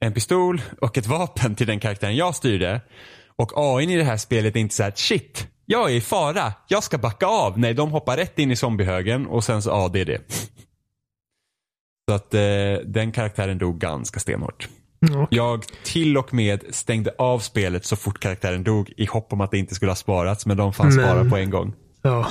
[0.00, 2.80] en pistol och ett vapen till den karaktären jag styrde.
[3.36, 6.52] Och AI i det här spelet är inte så här, shit, jag är i fara,
[6.68, 7.58] jag ska backa av.
[7.58, 10.20] Nej, de hoppar rätt in i zombiehögen och sen så, ja det är det.
[12.08, 12.40] Så att eh,
[12.86, 14.68] den karaktären dog ganska stenhårt.
[15.12, 15.28] Ja.
[15.30, 19.50] Jag till och med stängde av spelet så fort karaktären dog i hopp om att
[19.50, 21.74] det inte skulle ha sparats men de fanns Men- bara på en gång.
[22.02, 22.28] ja.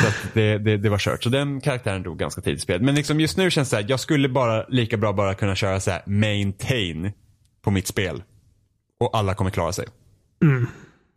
[0.00, 1.22] Så att det, det, det var kört.
[1.22, 2.82] Så den karaktären dog ganska tidigt i spelet.
[2.82, 5.54] Men liksom just nu känns det så här, jag skulle bara lika bra bara kunna
[5.54, 7.12] köra så här maintain
[7.62, 8.22] på mitt spel.
[9.00, 9.86] Och alla kommer klara sig.
[10.44, 10.66] Mm.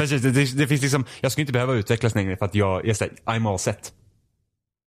[0.04, 2.88] Precis, det, det, det finns liksom, jag skulle inte behöva utvecklas längre för att jag,
[2.88, 3.94] jag säger, I'm all set.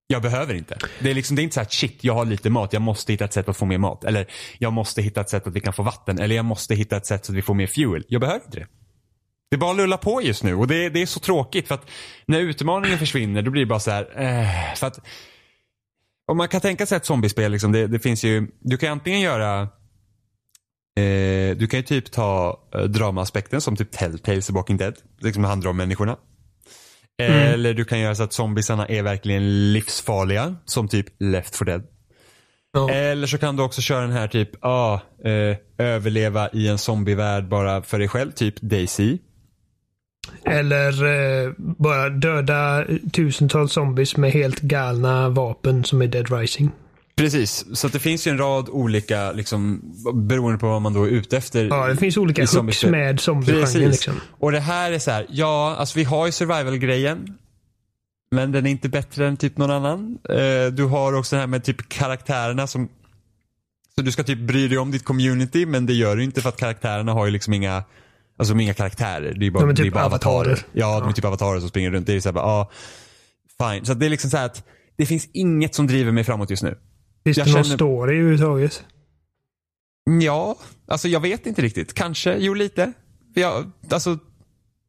[0.07, 0.77] Jag behöver inte.
[0.99, 3.11] Det är liksom, det är inte så här shit, jag har lite mat, jag måste
[3.11, 4.03] hitta ett sätt att få mer mat.
[4.03, 4.27] Eller
[4.59, 6.19] jag måste hitta ett sätt att vi kan få vatten.
[6.19, 8.03] Eller jag måste hitta ett sätt så att vi får mer fuel.
[8.07, 8.67] Jag behöver inte det.
[9.49, 11.75] Det är bara lullar lulla på just nu och det, det är så tråkigt för
[11.75, 11.89] att
[12.25, 14.99] när utmaningen försvinner då blir det bara så här, eh, för att
[16.27, 19.21] om man kan tänka sig ett zombiespel, liksom, det, det finns ju, du kan antingen
[19.21, 19.69] göra
[20.97, 24.95] eh, du kan ju typ ta eh, dramaaspekten som typ Telltales i Walking Dead.
[25.21, 26.17] Liksom det handlar om människorna.
[27.19, 30.55] Eller du kan göra så att zombiesarna är verkligen livsfarliga.
[30.65, 31.83] Som typ Left 4 Dead.
[32.73, 32.89] Ja.
[32.89, 37.47] Eller så kan du också köra den här typ, ah, eh, överleva i en zombievärld
[37.47, 38.31] bara för dig själv.
[38.31, 39.17] Typ Daisy.
[40.45, 46.71] Eller eh, bara döda tusentals zombies med helt galna vapen som är Dead Rising.
[47.17, 49.81] Precis, så det finns ju en rad olika, liksom,
[50.13, 51.65] beroende på vad man då är ute efter.
[51.65, 53.89] Ja, det finns olika hooks med zombiegenren.
[53.91, 54.13] Liksom.
[54.39, 57.37] Och det här är så här, ja, alltså vi har ju survival-grejen.
[58.31, 60.17] Men den är inte bättre än typ någon annan.
[60.29, 62.89] Eh, du har också det här med typ karaktärerna som
[63.95, 66.49] så du ska typ bry dig om ditt community men det gör du inte för
[66.49, 67.83] att karaktärerna har ju liksom inga
[68.39, 69.33] Alltså inga karaktärer.
[69.33, 70.35] Det är bara, De är typ det är bara avatarer.
[70.35, 70.59] avatarer.
[70.73, 72.07] Ja, de är typ avatarer som springer runt.
[72.07, 72.71] Det är så här bara, ja,
[73.71, 73.85] fine.
[73.85, 74.63] Så det är liksom så här att
[74.97, 76.77] det finns inget som driver mig framåt just nu.
[77.27, 78.83] Finns Jag det någon känner- story överhuvudtaget?
[80.21, 81.93] Ja, alltså jag vet inte riktigt.
[81.93, 82.93] Kanske, jo lite.
[83.33, 84.15] Jag, alltså,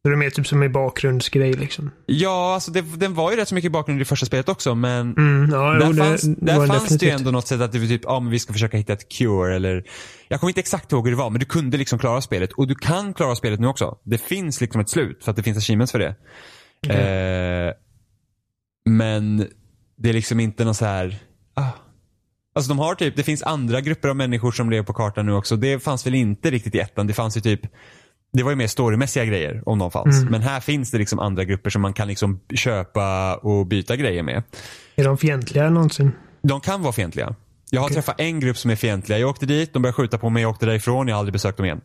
[0.01, 1.91] Så det är mer typ som en bakgrundsgrej liksom.
[2.05, 5.13] Ja, alltså det, den var ju rätt så mycket bakgrund i första spelet också men
[5.17, 7.19] Mm, ja, där jo, det fanns, där var fanns det ju definitivt.
[7.19, 9.55] ändå något sätt att det var typ, ja men vi ska försöka hitta ett cure
[9.55, 9.83] eller
[10.27, 12.67] Jag kommer inte exakt ihåg hur det var men du kunde liksom klara spelet och
[12.67, 13.97] du kan klara spelet nu också.
[14.03, 16.15] Det finns liksom ett slut för att det finns achievements för det.
[16.87, 17.73] Eh,
[18.89, 19.47] men
[19.97, 21.19] det är liksom inte någon så här
[21.53, 21.67] ah.
[22.55, 25.33] Alltså de har typ, det finns andra grupper av människor som lever på kartan nu
[25.33, 25.55] också.
[25.55, 27.07] Det fanns väl inte riktigt i ettan.
[27.07, 27.61] Det fanns ju typ
[28.33, 30.23] det var ju mer storymässiga grejer om de fanns.
[30.29, 34.23] Men här finns det liksom andra grupper som man kan liksom köpa och byta grejer
[34.23, 34.43] med.
[34.95, 36.11] Är de fientliga någonsin?
[36.41, 37.35] De kan vara fientliga.
[37.69, 39.19] Jag har träffat en grupp som är fientliga.
[39.19, 41.57] Jag åkte dit, de började skjuta på mig, jag åkte därifrån, jag har aldrig besökt
[41.57, 41.81] dem igen.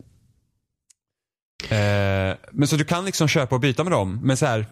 [1.69, 4.21] Eh, men så du kan liksom köpa och byta med dem.
[4.23, 4.67] Men så här,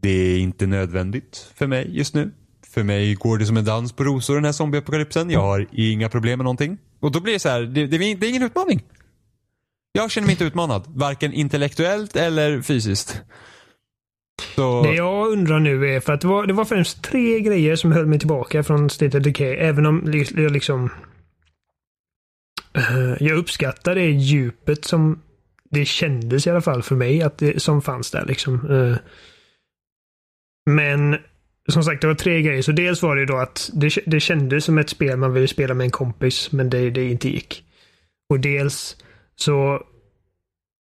[0.00, 2.32] det är inte nödvändigt för mig just nu.
[2.76, 5.30] För mig går det som en dans på rosor den här zombieapokalypsen.
[5.30, 6.78] Jag har inga problem med någonting.
[7.00, 8.82] Och då blir det så här, det, det, det är ingen utmaning.
[9.92, 10.84] Jag känner mig inte utmanad.
[10.88, 13.22] Varken intellektuellt eller fysiskt.
[14.54, 17.76] Så, Det jag undrar nu är, för att det var, det var främst tre grejer
[17.76, 19.54] som höll mig tillbaka från State of Decay.
[19.54, 20.90] Även om jag liksom...
[22.74, 25.22] Eh, jag uppskattar det djupet som
[25.70, 28.70] det kändes i alla fall för mig att det, som fanns där liksom.
[28.70, 28.96] Eh.
[30.70, 31.16] Men
[31.68, 32.62] som sagt, det var tre grejer.
[32.62, 35.74] Så dels var det då att det, det kändes som ett spel man ville spela
[35.74, 37.64] med en kompis, men det, det inte gick.
[38.30, 38.96] Och dels
[39.36, 39.82] så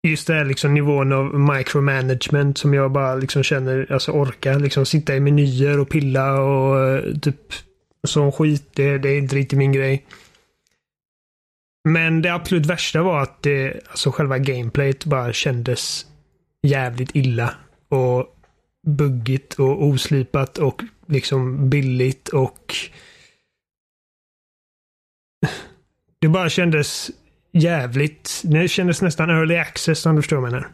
[0.08, 4.86] just det här liksom nivån av micromanagement som jag bara liksom känner, alltså orkar liksom
[4.86, 7.54] sitta i menyer och pilla och eh, typ
[8.08, 8.69] sån skit.
[8.74, 10.06] Det, det är inte riktigt min grej.
[11.89, 16.06] Men det absolut värsta var att det, alltså själva gameplayet bara kändes
[16.63, 17.54] jävligt illa.
[17.89, 18.35] Och
[18.86, 22.76] buggigt och oslipat och liksom billigt och
[26.21, 27.12] det bara kändes
[27.52, 28.41] jävligt.
[28.43, 30.69] Det kändes nästan early access om du förstår vad jag menar.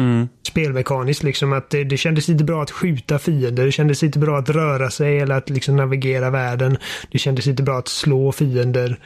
[0.00, 3.64] mm, Spelmekaniskt liksom att det, det kändes lite bra att skjuta fiender.
[3.64, 6.78] Det kändes lite bra att röra sig eller att liksom navigera världen.
[7.10, 9.00] Det kändes lite bra att slå fiender.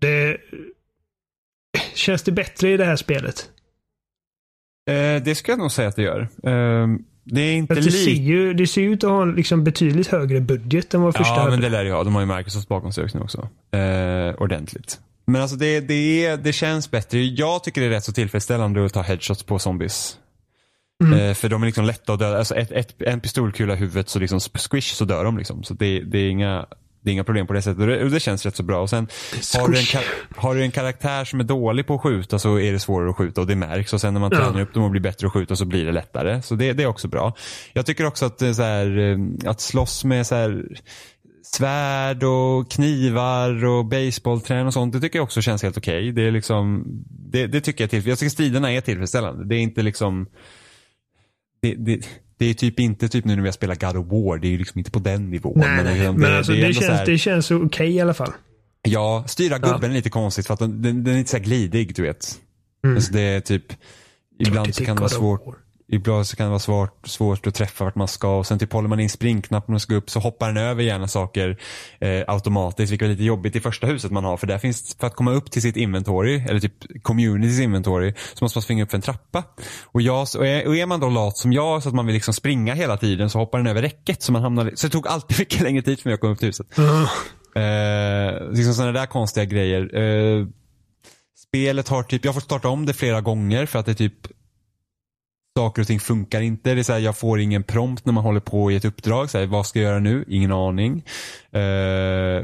[0.00, 0.36] Det...
[1.94, 3.50] Känns det bättre i det här spelet?
[4.90, 6.28] eh, det ska jag nog säga att det gör.
[6.42, 6.86] Eh,
[7.30, 10.40] det är inte det, ser ju, det ser ut att ha en liksom betydligt högre
[10.40, 11.50] budget än vad första Ja, hade.
[11.50, 12.04] men det lär det ju ha.
[12.04, 13.48] De har ju Microsoft bakom sig nu också.
[13.72, 15.00] Eh, ordentligt.
[15.26, 17.24] Men alltså det, det, det känns bättre.
[17.24, 20.16] Jag tycker det är rätt så tillfredsställande att ta headshots på zombies.
[21.04, 22.38] Eh, för de är liksom lätta att döda.
[22.38, 25.62] Alltså ett, ett, en pistolkula i huvudet så liksom squish så dör de liksom.
[25.62, 26.66] Så det, det, är inga,
[27.02, 27.80] det är inga problem på det sättet.
[27.80, 28.80] Och det, och det känns rätt så bra.
[28.80, 29.08] Och sen
[29.58, 29.84] har du, en,
[30.36, 33.16] har du en karaktär som är dålig på att skjuta så är det svårare att
[33.16, 33.92] skjuta och det märks.
[33.92, 34.38] Och sen när man Ja.
[34.38, 36.42] tränar upp dem och blir bättre att skjuta så blir det lättare.
[36.42, 37.34] Så det, det är också bra.
[37.72, 40.64] Jag tycker också att, det är så här, eh, att slåss med så här,
[41.42, 44.92] svärd och knivar och baseballträn och sånt.
[44.92, 46.12] Det tycker jag också känns helt okej.
[46.12, 46.84] Det är liksom,
[47.30, 49.44] det, det tycker jag till, Jag tycker striderna är tillfredsställande.
[49.44, 50.26] Det är inte liksom,
[51.62, 52.06] det, det,
[52.40, 54.38] det är typ inte typ nu när vi har spelat God of War.
[54.38, 55.58] Det är ju liksom inte på den nivån.
[55.58, 55.94] Nej, nej.
[55.98, 58.32] liksom, Men alltså, det, så känns, här- det känns okej i alla fall.
[58.82, 61.94] Ja, styra gubben är lite konstigt för att den, den, den är inte så glidig,
[61.96, 62.38] du vet.
[62.84, 62.96] Mm.
[62.96, 63.64] Alltså det är typ,
[64.38, 65.42] ibland så kan det vara svårt.
[65.92, 68.72] Ibland så kan det vara svårt, svårt att träffa vart man ska och sen typ
[68.72, 71.58] håller man in springknappen och ska upp så hoppar den över gärna saker
[72.00, 75.06] eh, automatiskt vilket är lite jobbigt i första huset man har för där finns, för
[75.06, 78.90] att komma upp till sitt inventory eller typ communities inventory så måste man springa upp
[78.90, 79.44] för en trappa.
[79.84, 82.14] Och, jag, och, är, och är man då lat som jag så att man vill
[82.14, 85.06] liksom springa hela tiden så hoppar den över räcket så man hamnar, så det tog
[85.08, 86.66] alltid mycket längre tid för mig att komma upp till huset.
[87.56, 89.96] Eh, liksom sådana där konstiga grejer.
[89.98, 90.46] Eh,
[91.48, 94.26] spelet har typ, jag har fått starta om det flera gånger för att det typ
[95.58, 96.74] saker och ting funkar inte.
[96.74, 99.30] Det är så här, jag får ingen prompt när man håller på i ett uppdrag.
[99.30, 100.24] Så här, vad ska jag göra nu?
[100.28, 101.04] Ingen aning.
[101.52, 101.60] Eh,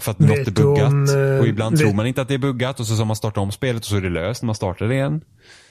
[0.00, 0.88] för att något är buggat.
[0.88, 3.04] om, eh, och ibland vet- tror man inte att det är buggat och så ska
[3.04, 5.20] man starta om spelet och så är det löst när man startar det igen.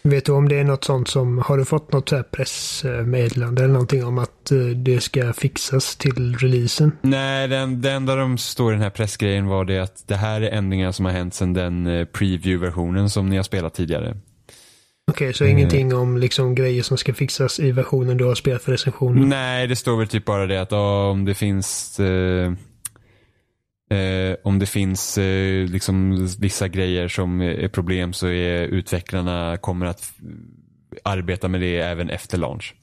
[0.03, 3.63] Vet du om det är något sånt som, har du fått något så här pressmeddelande
[3.63, 6.91] eller någonting om att eh, det ska fixas till releasen?
[7.01, 10.41] Nej, den, det enda de står i den här pressgrejen var det att det här
[10.41, 14.17] är ändringar som har hänt sedan den preview-versionen som ni har spelat tidigare.
[15.07, 15.57] Okej, så Mm.
[15.57, 19.29] ingenting om liksom grejer som ska fixas i versionen du har spelat för recensionen?
[19.29, 22.53] Nej, det står väl typ bara det att ja, om det finns eh,
[23.91, 29.85] eh, om det finns eh, liksom vissa grejer som är problem så är utvecklarna kommer
[29.85, 30.13] att
[31.03, 32.75] arbeta med det även efter launch.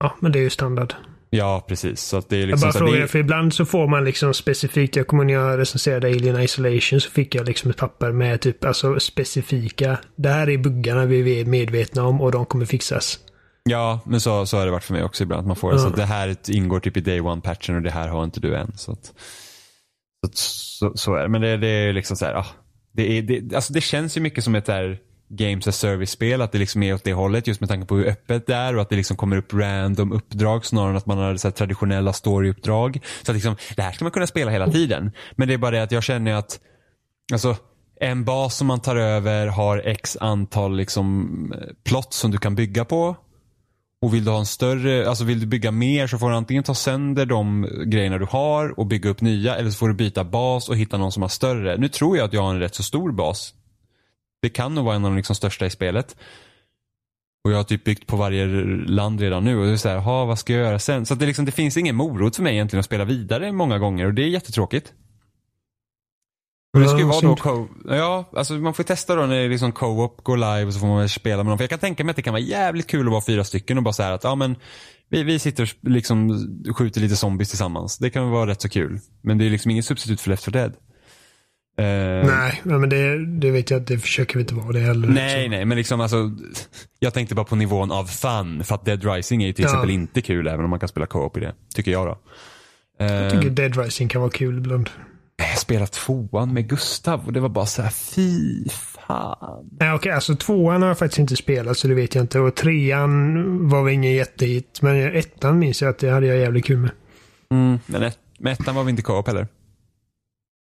[0.00, 0.94] Ja, men det är ju standard.
[1.30, 2.00] Ja, precis.
[2.00, 4.04] Så att det är Jag liksom bara så frågar, det, för ibland så får man
[4.04, 8.12] liksom specifikt, jag kommer när jag recenserade Alien Isolation så fick jag liksom ett papper
[8.12, 12.64] med typ alltså specifika, det här är buggarna vi är medvetna om och de kommer
[12.66, 13.18] fixas.
[13.68, 15.46] Ja, men så, så har det varit för mig också ibland.
[15.46, 15.78] Man får det.
[15.78, 18.56] Så att det här ingår typ i day one-patchen och det här har inte du
[18.56, 18.72] än.
[18.76, 21.28] Så, att, så, att- så, så är det.
[21.28, 22.46] Men det, det är liksom så här, ah,
[22.92, 24.98] det, är, det, alltså det känns ju mycket som ett där
[25.28, 28.06] games as service-spel, att det liksom är åt det hållet just med tanke på hur
[28.06, 31.18] öppet det är och att det liksom kommer upp random uppdrag snarare än att man
[31.18, 33.00] har så traditionella story-uppdrag.
[33.22, 35.12] Så att liksom, det här ska man kunna spela hela tiden.
[35.36, 36.60] Men det är bara det att jag känner att,
[37.32, 37.56] alltså
[38.00, 42.54] en bas som man tar över har x antal liksom eh, plott som du kan
[42.54, 43.16] bygga på.
[44.02, 46.62] Och vill du ha en större, alltså vill du bygga mer så får du antingen
[46.62, 50.24] ta sönder de grejerna du har och bygga upp nya eller så får du byta
[50.24, 51.76] bas och hitta någon som har större.
[51.76, 53.54] Nu tror jag att jag har en rätt så stor bas.
[54.46, 56.16] Det kan nog vara en av de liksom största i spelet.
[57.44, 58.46] Och jag har typ byggt på varje
[58.86, 61.06] land redan nu och det är så här, ha, vad ska jag göra sen?
[61.06, 64.06] Så det, liksom, det finns ingen morot för mig egentligen att spela vidare många gånger
[64.06, 64.92] och det är jättetråkigt.
[66.74, 69.42] Och det ska ju vara då co Ja, alltså man får testa då när det
[69.42, 71.58] är liksom co-op går live och så får man spela med dem.
[71.58, 73.76] För jag kan tänka mig att det kan vara jävligt kul att vara fyra stycken
[73.78, 74.56] och bara säga att ja men
[75.08, 77.98] vi, vi sitter och liksom skjuter lite zombies tillsammans.
[77.98, 79.00] Det kan vara rätt så kul.
[79.22, 80.74] Men det är liksom inget substitut för Left 4 Dead.
[81.80, 85.08] Uh, nej, men det, det, vet jag att det försöker vi inte vara det heller.
[85.08, 85.50] Nej, så.
[85.50, 86.30] nej, men liksom alltså.
[86.98, 88.64] Jag tänkte bara på nivån av fun.
[88.64, 89.68] För att Dead Rising är ju till ja.
[89.68, 91.54] exempel inte kul även om man kan spela co-op i det.
[91.74, 92.18] Tycker jag då.
[92.98, 94.90] Jag tycker uh, Dead Rising kan vara kul ibland.
[95.36, 99.68] Jag spelade tvåan med Gustav och det var bara så här, fy fan.
[99.80, 102.40] Nej, okej, alltså tvåan har jag faktiskt inte spelat så det vet jag inte.
[102.40, 104.82] Och trean var väl ingen jättehit.
[104.82, 106.90] Men ettan minns jag att det hade jag jävligt kul med.
[107.50, 109.46] Mm, men ett, med ettan var vi inte co-op heller.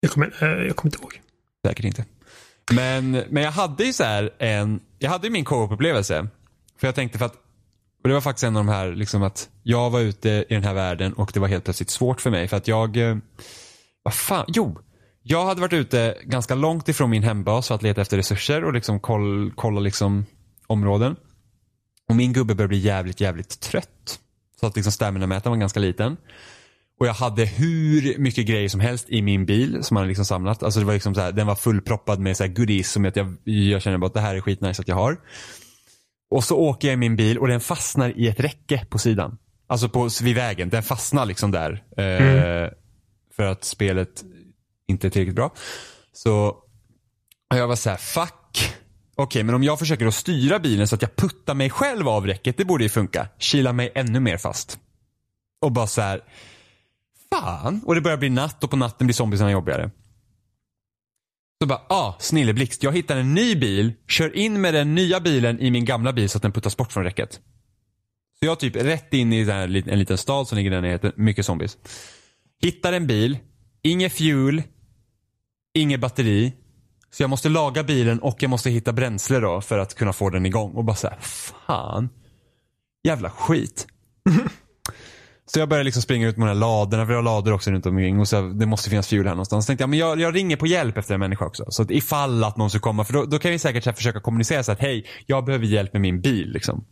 [0.04, 1.20] Jag kommer, eh, jag kommer inte ihåg.
[1.66, 2.04] Säkert inte.
[2.72, 6.28] Men, men jag hade ju så här en, jag hade ju min co-op-upplevelse.
[6.80, 7.34] För jag tänkte för att,
[8.02, 10.64] och det var faktiskt en av de här, liksom att jag var ute i den
[10.64, 12.48] här världen och det var helt plötsligt svårt för mig.
[12.48, 13.16] För att jag eh,
[14.02, 14.78] vad fan, jo.
[15.22, 18.72] Jag hade varit ute ganska långt ifrån min hembas för att leta efter resurser och
[18.72, 20.26] liksom koll, kolla liksom
[20.66, 21.16] områden.
[22.08, 24.18] Och min gubbe började bli jävligt, jävligt trött.
[24.60, 26.16] Så att liksom stamina-mätaren var ganska liten.
[27.04, 30.62] Och jag hade hur mycket grejer som helst i min bil som man liksom samlat.
[30.62, 33.16] Alltså det var liksom så här, den var fullproppad med så här goodies som att
[33.16, 35.16] jag, jag känner bara att det här är skitnice att jag har.
[36.30, 39.38] Och så åker jag i min bil och den fastnar i ett räcke på sidan.
[39.66, 40.68] Alltså på, vid vägen.
[40.68, 41.82] Den fastnar liksom där.
[41.96, 42.64] Mm.
[42.64, 42.70] Eh,
[43.36, 44.24] för att spelet
[44.88, 45.54] inte är tillräckligt bra.
[46.12, 46.56] Så
[47.54, 48.32] jag var så här, fuck.
[48.54, 52.08] Okej, okay, men om jag försöker att styra bilen så att jag puttar mig själv
[52.08, 53.28] av räcket, det borde ju funka.
[53.38, 54.78] Kila mig ännu mer fast.
[55.60, 56.20] Och bara så här,
[57.40, 57.80] fan.
[57.84, 59.90] Och det börjar bli natt och på natten blir zombiesarna jobbigare.
[61.62, 62.82] Så bara, ah, snilleblixt.
[62.82, 66.28] Jag hittar en ny bil, kör in med den nya bilen i min gamla bil
[66.28, 67.40] så att den puttas bort från räcket.
[68.38, 69.40] Så jag typ rätt in i
[69.86, 71.78] en liten stad som ligger där nere, mycket zombies.
[72.62, 73.38] Hittar en bil,
[73.82, 74.62] inget fuel,
[75.74, 76.52] inget batteri.
[77.10, 80.30] Så jag måste laga bilen och jag måste hitta bränsle då för att kunna få
[80.30, 80.72] den igång.
[80.72, 82.08] Och bara såhär, fan.
[83.04, 83.86] Jävla skit.
[85.46, 87.70] så jag började liksom springa ut med de här ladorna, för jag har lador också
[87.70, 88.20] runt omkring.
[88.20, 89.64] Och så det måste finnas fuel här någonstans.
[89.64, 91.64] Så tänkte jag, men jag, jag ringer på hjälp efter en människa också.
[91.68, 94.20] Så att ifall att någon ska komma, för då, då kan vi säkert här, försöka
[94.20, 96.52] kommunicera så att hej, jag behöver hjälp med min bil.
[96.52, 96.84] Liksom.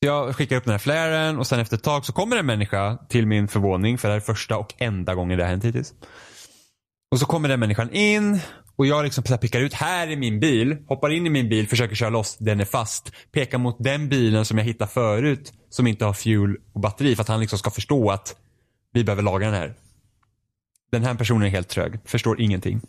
[0.00, 2.96] Jag skickar upp den här flaren och sen efter ett tag så kommer en människa
[3.08, 5.94] till min förvåning för det här är första och enda gången det har hänt hittills.
[7.10, 8.40] Och så kommer den människan in
[8.78, 11.94] och jag liksom pickar ut, här är min bil, hoppar in i min bil, försöker
[11.94, 13.12] köra loss, den är fast.
[13.32, 17.22] Pekar mot den bilen som jag hittade förut som inte har fuel och batteri för
[17.22, 18.36] att han liksom ska förstå att
[18.92, 19.74] vi behöver laga den här.
[20.92, 22.80] Den här personen är helt trög, förstår ingenting.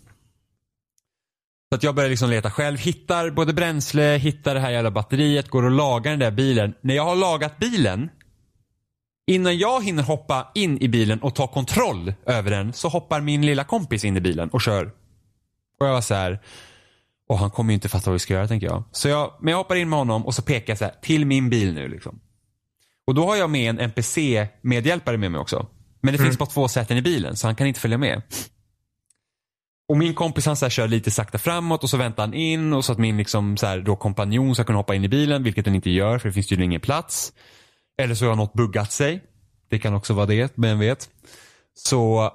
[1.70, 5.50] Så att jag börjar liksom leta själv, hittar både bränsle, hittar det här jävla batteriet,
[5.50, 6.74] går och lagar den där bilen.
[6.82, 8.10] När jag har lagat bilen,
[9.28, 13.46] innan jag hinner hoppa in i bilen och ta kontroll över den så hoppar min
[13.46, 14.99] lilla kompis in i bilen och kör.
[15.80, 16.40] Och jag var så här,
[17.30, 18.84] och han kommer ju inte fatta vad vi ska göra tänker jag.
[18.92, 21.26] Så jag, men jag hoppar in med honom och så pekar jag så här, till
[21.26, 22.20] min bil nu liksom.
[23.08, 25.68] Och då har jag med en NPC-medhjälpare med mig också.
[26.02, 26.28] Men det mm.
[26.28, 28.22] finns bara två säten i bilen så han kan inte följa med.
[29.90, 32.74] Och min kompis han så här, kör lite sakta framåt och så väntar han in
[32.74, 35.44] och så att min liksom, så här, då kompanjon ska kunna hoppa in i bilen,
[35.44, 37.34] vilket den inte gör för det finns tydligen ingen plats.
[37.98, 39.24] Eller så har något buggat sig.
[39.70, 41.10] Det kan också vara det, vem vet.
[41.74, 42.34] Så,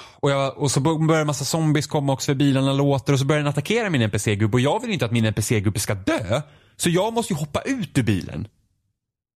[0.00, 3.24] och, jag, och så börjar en massa zombies komma också för bilarna låter och så
[3.24, 6.42] börjar den attackera min NPC-gubbe och jag vill inte att min NPC-gubbe ska dö.
[6.76, 8.48] Så jag måste ju hoppa ut ur bilen.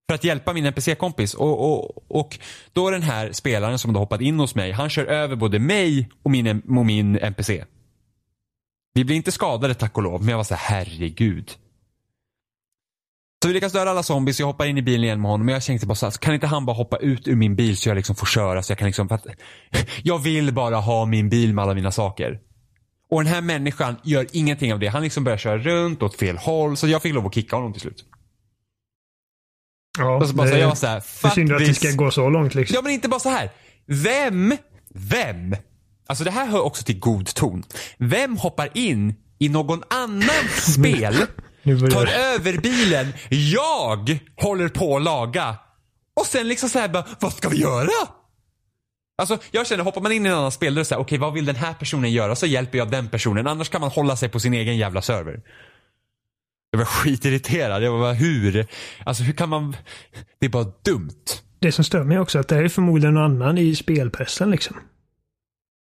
[0.09, 1.35] För att hjälpa min NPC-kompis.
[1.35, 2.39] Och, och, och
[2.73, 6.09] då den här spelaren som då hoppat in hos mig, han kör över både mig
[6.23, 7.65] och min, och min NPC.
[8.95, 11.51] Vi blir inte skadade tack och lov, men jag var så här, herregud.
[13.43, 15.47] Så vi lyckas döda alla zombies, jag hoppar in i bilen igen med honom.
[15.47, 17.77] Men jag tänkte bara så här, kan inte han bara hoppa ut ur min bil
[17.77, 19.27] så jag liksom får köra så jag kan liksom, för att,
[20.03, 22.41] jag vill bara ha min bil med alla mina saker.
[23.11, 24.87] Och den här människan gör ingenting av det.
[24.87, 27.73] Han liksom börjar köra runt åt fel håll så jag fick lov att kicka honom
[27.73, 28.05] till slut.
[29.99, 31.91] Ja, och så bara det, så jag så här, det är synd att det ska
[31.91, 32.75] gå så långt liksom.
[32.75, 33.51] Ja men inte bara så här.
[33.87, 34.57] Vem,
[34.95, 35.57] vem,
[36.07, 37.65] alltså det här hör också till god ton.
[37.99, 41.15] Vem hoppar in i någon annans spel
[41.79, 45.57] tar över bilen jag håller på att laga.
[46.21, 48.09] Och sen liksom så här bara, vad ska vi göra?
[49.19, 51.03] Alltså jag känner, hoppar man in i en annan spel, då är det så här,
[51.03, 52.37] okej vad vill den här personen göra?
[52.37, 53.47] Så hjälper jag den personen.
[53.47, 55.43] Annars kan man hålla sig på sin egen jävla server.
[56.71, 57.83] Jag var skitirriterad.
[57.83, 58.67] Jag var hur?
[59.05, 59.77] Alltså hur kan man?
[60.39, 61.25] Det är bara dumt.
[61.59, 64.77] Det som stör mig också är att det är förmodligen någon annan i spelpressen liksom.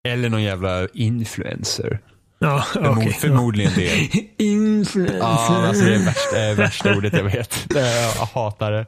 [0.09, 2.01] Eller någon jävla influencer.
[2.39, 3.12] Ja, Förmo- okej.
[3.12, 4.11] Förmodligen det.
[4.45, 5.18] Influencer.
[5.18, 7.66] Ja, alltså det är värsta, värsta ordet jag vet.
[7.74, 8.87] Jag hatar det.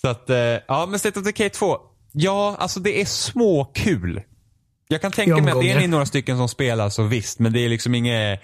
[0.00, 0.36] Så att, eh,
[0.68, 1.78] ja men State of Decay 2.
[2.12, 4.22] Ja, alltså det är små kul.
[4.88, 7.60] Jag kan tänka mig att det är några stycken som spelar så visst, men det
[7.60, 8.40] är liksom inget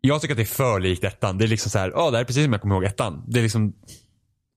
[0.00, 1.38] Jag tycker att det är för likt ettan.
[1.38, 3.22] Det är liksom så här, ja det här är precis som jag kommer ihåg ettan.
[3.28, 3.72] Det är liksom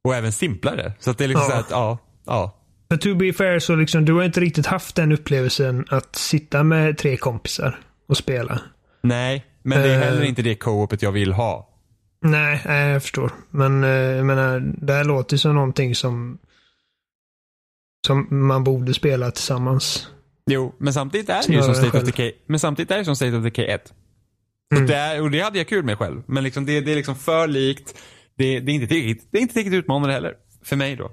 [0.03, 0.93] Och även simplare.
[0.99, 1.49] Så att det är liksom Ja.
[1.49, 2.55] så här att, ja, ja.
[2.89, 6.63] För to be fair så liksom, du har inte riktigt haft den upplevelsen att sitta
[6.63, 8.61] med tre kompisar och spela.
[9.01, 10.03] Nej, men det är Eh.
[10.03, 11.69] heller inte det co-opet jag vill ha.
[12.21, 13.31] Nej, nej, jag förstår.
[13.49, 16.37] Men eh, jag menar, det här låter ju som någonting som
[18.07, 20.07] som man borde spela tillsammans.
[20.51, 22.03] Jo, men samtidigt är det ju som State of.
[22.03, 23.93] Decay, men samtidigt är det som State of Decay 1.
[24.71, 24.83] Mm.
[24.83, 26.21] Och, det är, och det hade jag kul med själv.
[26.25, 27.97] Men liksom det, det är liksom för likt.
[28.37, 30.33] Det, det, är inte tillräckligt, det är inte tillräckligt utmanande heller.
[30.63, 31.11] För mig då.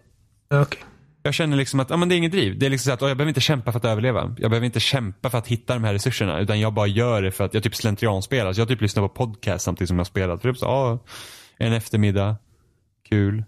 [0.54, 0.80] Okej.
[1.22, 2.58] Jag känner liksom att ja, men det är inget driv.
[2.58, 4.36] Det är liksom så att oh, jag behöver inte kämpa för att överleva.
[4.38, 6.40] Jag behöver inte kämpa för att hitta de här resurserna.
[6.40, 8.52] Utan jag bara gör det för att jag typ slentrianspelar.
[8.52, 10.36] Så jag typ lyssnar på podcast samtidigt som jag spelar.
[10.36, 10.98] Typ så, ja,
[11.58, 12.36] en eftermiddag.
[13.08, 13.44] Kul.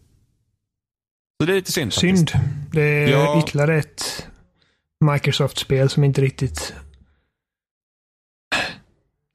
[1.40, 2.30] Så det är lite synd faktiskt.
[2.30, 2.32] Synd.
[2.72, 3.38] Det är Ja.
[3.38, 4.28] ytterligare ett
[5.12, 6.74] Microsoft-spel som inte riktigt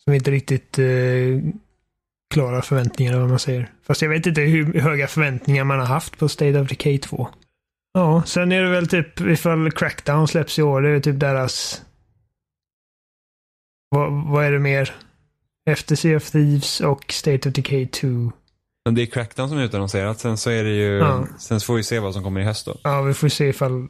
[0.04, 0.86] som inte riktigt eh,
[2.34, 3.72] klarar förväntningarna vad man säger.
[3.88, 7.28] Fast jag vet inte hur höga förväntningar man har haft på State of Decay 2.
[7.94, 11.82] Ja, sen är det väl typ ifall Crackdown släpps i år, det är typ deras...
[13.90, 14.96] Vad, vad är det mer?
[15.70, 18.08] Efter Sea of Thieves och State of Decay 2.
[18.86, 20.20] Men det är Crackdown som är utannonserat.
[20.20, 21.28] Sen så är det ju, Ja.
[21.40, 22.78] sen så får vi se vad som kommer i höst då.
[22.84, 23.88] Ja, vi får se ifall...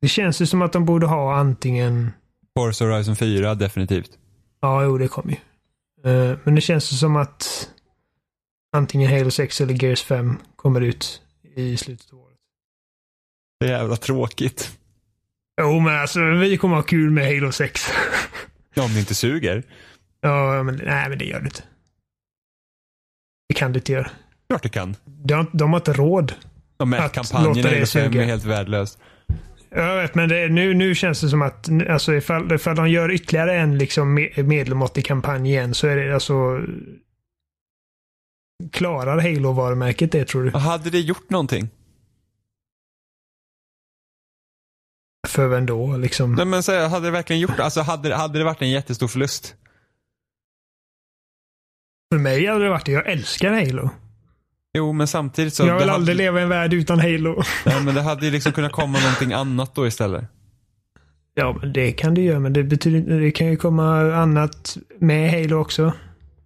[0.00, 2.10] Det känns ju som att de borde ha antingen...
[2.58, 4.10] Forza Horizon 4, definitivt.
[4.60, 6.10] Ja, jo, det kommer ju.
[6.10, 7.68] Eh, men det känns ju som att
[8.76, 11.22] antingen Halo 6 eller Gears 5 kommer ut
[11.56, 12.25] i slutet av året.
[13.60, 14.78] Det är jävla tråkigt.
[15.60, 17.80] Jo, men alltså vi kommer ha kul med Halo 6.
[18.74, 19.62] Ja, om det inte suger.
[20.20, 21.62] ja, men nej, men det gör det inte.
[23.48, 24.10] Det kan det inte göra.
[24.48, 24.96] Klart det kan.
[25.04, 26.34] De, de har inte råd.
[26.76, 28.22] Och Att Mätkampanjen låta det i 5 suga.
[28.22, 28.98] är helt värdelös.
[29.70, 33.10] Jag vet, men det, nu, nu känns det som att alltså, ifall, ifall de gör
[33.12, 36.60] ytterligare en liksom, me- medelmåttig kampanj igen så är det alltså...
[38.72, 40.58] Klarar Halo-varumärket det tror du?
[40.58, 41.68] Hade det gjort någonting?
[45.26, 45.96] För vem då?
[45.96, 46.34] Liksom?
[46.34, 49.54] Nej men så hade det verkligen gjort Alltså hade, hade det varit en jättestor förlust?
[52.12, 52.92] För mig hade det varit det.
[52.92, 53.90] Jag älskar Halo.
[54.76, 55.66] Jo men samtidigt så.
[55.66, 57.42] jag vill det aldrig hade, leva i en värld utan Halo.
[57.66, 60.24] Nej men det hade ju liksom kunnat komma någonting annat då istället.
[61.34, 62.40] Ja, men det kan det göra.
[62.40, 65.92] Men det betyder Det kan ju komma annat med Halo också.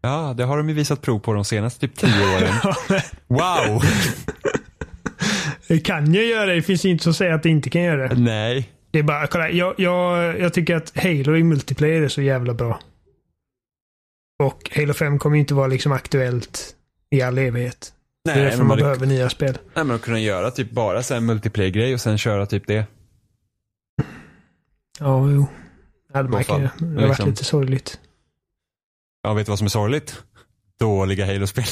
[0.02, 2.54] Ja, det har de ju visat prov på de senaste typ tio åren.
[3.28, 3.82] Wow!
[5.74, 6.54] det kan ju göra det.
[6.54, 8.14] Det finns inte som säger att det inte kan göra det.
[8.20, 8.70] Nej.
[8.90, 9.50] Det är bara, kolla.
[9.50, 12.80] Jag, jag, jag tycker att Halo i multiplayer är så jävla bra.
[14.42, 16.76] Och Halo 5 kommer ju inte vara liksom aktuellt
[17.10, 17.92] i all evighet.
[18.24, 19.58] det är Nej därför man man, behöver nya spel.
[19.74, 22.86] nej men att kunna göra typ bara så här multiplayer-grej och sen köra typ det.
[24.98, 25.46] Ja, jo.
[26.12, 26.68] Ja, man Så kan, fall.
[26.78, 27.28] det har varit Liksom.
[27.30, 28.00] lite sorgligt.
[29.22, 30.22] Ja, vet du vad som är sorgligt?
[30.80, 31.64] Dåliga Halo-spel.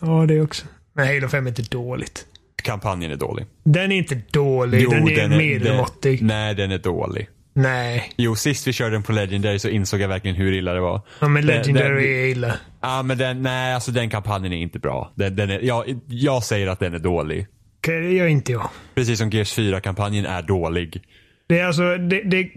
[0.00, 0.66] Ja, det också.
[0.92, 2.26] Men Halo 5 är inte dåligt.
[2.62, 3.46] Kampanjen är dålig.
[3.64, 4.90] Den är inte dålig.
[4.90, 6.18] den är medelmåttig.
[6.18, 7.28] Den, nej, den är dålig.
[7.52, 8.12] Nej.
[8.16, 11.00] Jo, sist vi körde den på Legendary så insåg jag verkligen hur illa det var.
[11.20, 12.52] Ja, men Legendary det- är illa.
[12.80, 15.12] Ja, men den, nej, alltså den kampanjen är inte bra.
[15.14, 17.46] Den, den är, jag, jag säger att den är dålig.
[17.78, 18.68] Okej, det gör inte jag.
[18.94, 21.02] Precis som Gears 4-kampanjen är dålig.
[21.46, 22.50] Det är alltså, det, det,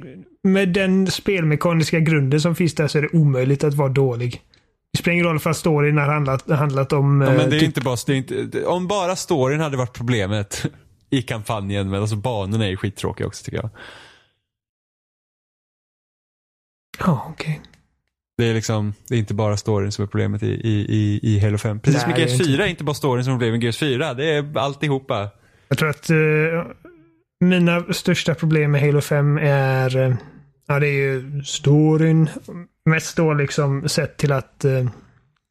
[0.43, 4.41] med den spelmekaniska grunden som finns där så är det omöjligt att vara dålig.
[4.93, 7.21] Det spelar ingen roll för att storyn har handlat, handlat om...
[7.21, 9.77] Ja, eh, men det är typ, inte bara, det är inte, om bara storyn hade
[9.77, 10.65] varit problemet
[11.09, 13.69] i kampanjen, men alltså banorna är ju skittråkiga också tycker jag.
[16.99, 17.61] Ja, okej.
[18.37, 21.39] Det är liksom, det är inte bara storyn som är problemet i, i, i, i
[21.39, 21.79] Halo 5.
[21.79, 22.45] Precis som i det är Gears inte.
[22.45, 24.13] 4 är inte bara storyn som är problemet i Gears 4.
[24.13, 25.29] Det är alltihopa.
[25.67, 26.17] Jag tror att eh,
[27.39, 30.17] mina största problem med Halo 5 är
[30.69, 32.29] ja, det är ju storyn.
[32.85, 34.89] Mest då liksom sett till att eh,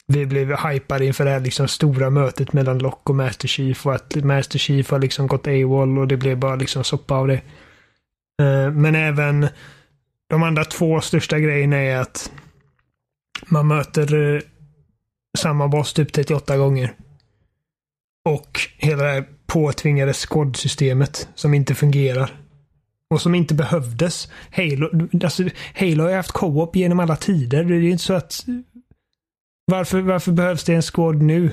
[0.06, 3.94] vi blev hypade inför det här liksom stora mötet mellan Lock och Master Chief och
[3.94, 7.40] att Master Chief har liksom gått AWOL och det blev bara liksom soppa av det.
[8.42, 9.48] Eh, men även
[10.28, 12.32] de andra två största grejerna är att
[13.48, 14.40] Man möter eh,
[15.38, 16.94] samma boss typ 38 gånger.
[18.24, 22.40] Och hela det här påtvingade squad-systemet som inte fungerar.
[23.10, 24.28] Och som inte behövdes.
[24.52, 25.42] Halo, alltså,
[25.74, 27.64] Halo har ju haft co-op genom alla tider.
[27.64, 28.46] Det är ju inte så att...
[29.64, 31.50] Varför, varför behövs det en squad nu?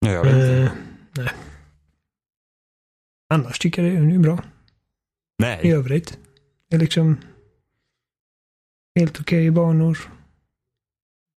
[0.00, 0.62] Ja, jag vet inte.
[0.62, 0.70] Eh,
[1.16, 1.28] nej.
[3.34, 4.38] Annars tycker jag det är bra.
[5.38, 5.72] I Nej.
[5.72, 6.18] övrigt.
[6.70, 7.16] Det är liksom
[8.98, 9.98] helt okej banor.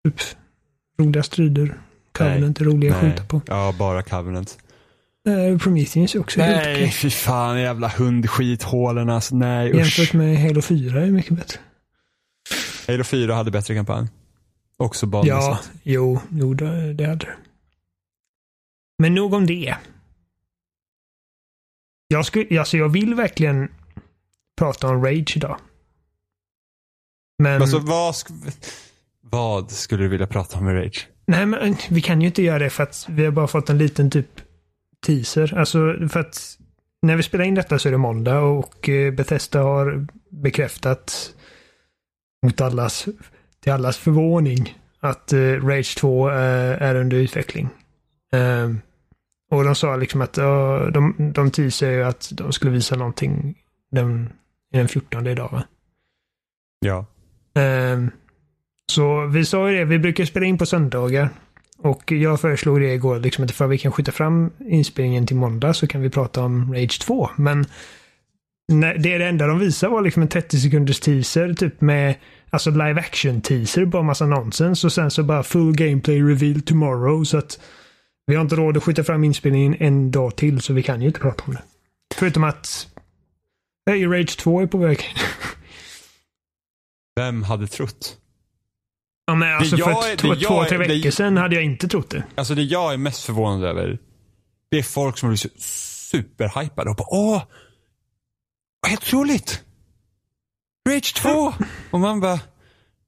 [0.04, 0.20] Typ
[0.98, 1.80] roliga strider.
[2.12, 3.10] Covenant är roliga att Nej.
[3.12, 3.40] skjuta på.
[3.46, 4.58] Ja, bara Covenant.
[5.28, 6.90] Eh, Prometheus är också helt Nej, okej.
[6.92, 9.36] fy fan jävla hundskithålen alltså.
[9.36, 10.14] Nej, Jämfört usch.
[10.14, 11.60] med Halo 4 är mycket bättre.
[12.88, 14.08] Halo 4 hade bättre kampanj.
[14.76, 15.70] Också Ja, banmässigt.
[15.82, 17.36] jo, jo det, det hade det.
[18.98, 19.76] Men nog om det.
[22.08, 23.68] Jag, skulle, alltså jag vill verkligen
[24.58, 25.58] prata om Rage idag.
[27.38, 28.70] Men, Alltså vad, sk-
[29.20, 31.08] vad skulle du vilja prata om med Rage?
[31.26, 33.78] nej, men vi kan ju inte göra det för att vi har bara fått en
[33.78, 34.40] liten typ
[35.06, 35.58] teaser.
[35.58, 36.58] Alltså för att
[37.02, 41.34] när vi spelar in detta så är det måndag och eh, Bethesda har bekräftat
[42.42, 43.08] mot allas,
[43.60, 47.68] till allas förvåning att eh, Rage 2 eh, är under utveckling.
[48.32, 48.80] Ehm,
[49.50, 53.58] och de sa liksom att de, de teasar ju att de skulle visa någonting
[53.90, 54.32] den,
[54.72, 55.62] den 14 idag va?
[56.80, 57.06] Ja.
[57.54, 58.10] Ehm,
[58.86, 61.30] så vi sa ju det, vi brukar spela in på söndagar.
[61.82, 65.74] Och jag föreslog det igår, liksom att ifall vi kan skjuta fram inspelningen till måndag
[65.74, 67.30] så kan vi prata om Rage 2.
[67.36, 67.66] Men
[68.72, 72.14] när, det, det enda de visade var liksom en 30 sekunders teaser, typ med
[72.50, 74.84] alltså live action teaser, bara massa nonsens.
[74.84, 77.24] Och sen så bara full gameplay reveal tomorrow.
[77.24, 77.60] Så att
[78.26, 81.06] vi har inte råd att skjuta fram inspelningen en dag till, så vi kan ju
[81.06, 81.62] inte prata om det.
[82.14, 82.88] Förutom att
[83.90, 85.00] Hey, Rage 2 är på väg.
[87.16, 88.16] Vem hade trott?
[89.28, 91.36] Ja, men alltså Det för jag två, det två, jag är- tre det- veckor sedan
[91.36, 92.22] hade jag inte trott det.
[92.34, 93.98] Alltså det jag är mest förvånad över,
[94.70, 97.42] det är folk som blir så superhypade och bara åh,
[98.88, 99.62] helt otroligt!
[100.88, 101.52] Rage 2!
[101.90, 102.40] Och man bara,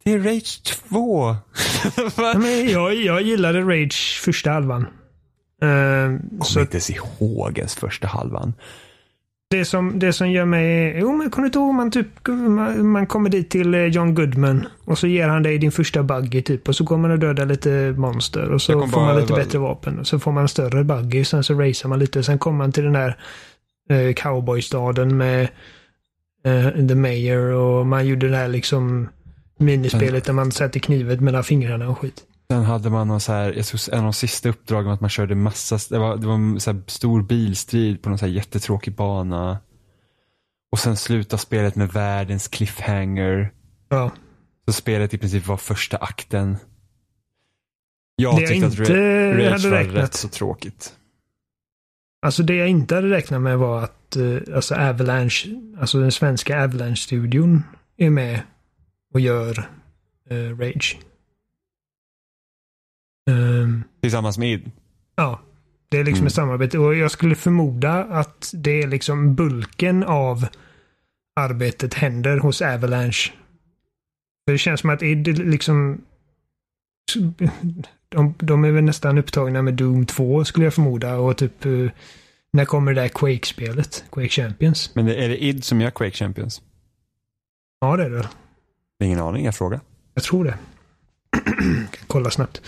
[0.04, 1.36] det är Rage 2.
[2.16, 4.82] Ja, men jag, jag gillade Rage första halvan.
[4.82, 8.52] Uh, Kommer så inte ens ihåg ens första halvan.
[9.50, 10.96] Det som, det som gör mig...
[11.00, 12.28] Jo, men kommer du inte ihåg man typ...
[12.28, 16.02] Man, man kommer dit till eh, John Goodman och så ger han dig din första
[16.02, 19.32] buggy typ och så kommer man att döda lite monster och så får man lite
[19.32, 22.22] bättre vapen och så får man en större buggy sen så racear man lite.
[22.22, 23.16] Sen kommer man till den där
[23.90, 25.48] uh, cowboystaden med
[26.44, 29.08] eh, The Mayor och man gjorde det här liksom
[29.58, 32.24] minispelet där man sätter knivet mellan fingrarna och skit.
[32.50, 35.00] Sen hade man någon så här, jag tror en av de sista uppdragen var att
[35.00, 38.32] man körde massa, det var, det var en så stor bilstrid på någon så här
[38.32, 39.58] jättetråkig bana.
[40.72, 43.52] Och sen slutar spelet med världens cliffhanger.
[43.88, 44.10] Ja.
[44.66, 46.56] Så spelet i princip var första akten.
[48.16, 49.96] Jag Det jag tyckte att inte Ra- Rage hade var räknat.
[49.96, 50.96] rätt så tråkigt.
[52.22, 55.46] Alltså det jag inte hade räknat med var att eh, alltså Avalanche,
[55.80, 57.62] alltså den svenska Avalanche-studion
[57.96, 58.42] är med
[59.14, 59.68] och gör
[60.30, 60.98] eh, Rage.
[63.30, 64.70] Ehm, Tillsammans med id.
[65.16, 65.40] ja,
[65.88, 66.26] det är liksom Mm.
[66.26, 70.46] ett samarbete och jag skulle förmoda att det är liksom bulken av
[71.40, 73.32] arbetet händer hos Avalanche.
[74.46, 76.00] För det känns som att id liksom
[78.08, 81.72] de, de är väl nästan upptagna med Doom 2 skulle jag förmoda och typ eh,
[82.52, 84.04] när kommer det där Quake-spelet?
[84.12, 84.94] Quake Champions?
[84.94, 86.62] Men är det id som gör Quake Champions?
[87.80, 88.28] Ja, det är det.
[89.04, 89.80] Ingen aning, jag frågar.
[90.14, 90.58] Jag tror det.
[91.90, 92.62] kan kolla snabbt.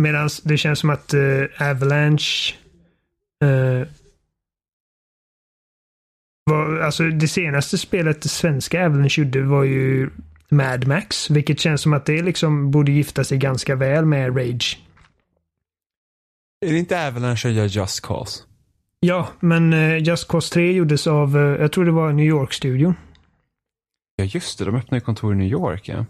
[0.00, 2.54] Medan det känns som att eh, Avalanche
[3.44, 3.88] eh,
[6.44, 10.10] var, alltså det senaste spelet det svenska Avalanche gjorde var ju
[10.48, 14.78] Mad Max, vilket känns som att det liksom borde gifta sig ganska väl med Rage.
[16.66, 18.42] Är det inte Avalanche som gör Just Cause?
[19.00, 22.94] Ja, men eh, Just Cause 3 gjordes av, jag tror det var New York-studion.
[24.16, 26.04] Ja just det, de öppnar ju kontor i New York ja.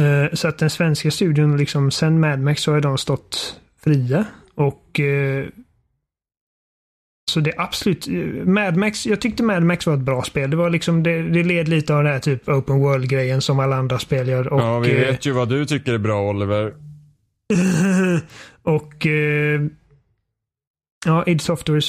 [0.00, 4.24] Eh, Så att den svenska studion, liksom sen Mad Max så har de stått fria.
[4.54, 5.46] Och eh,
[7.30, 10.50] så det är absolut, eh, Mad Max, jag tyckte Mad Max var ett bra spel.
[10.50, 13.76] Det var liksom, det, det led lite av den här typ open world-grejen som alla
[13.76, 14.52] andra spel gör.
[14.52, 16.74] Och, eh, ju vad du tycker är bra Oliver.
[18.62, 19.62] och eh,
[21.06, 21.80] ja, id Software,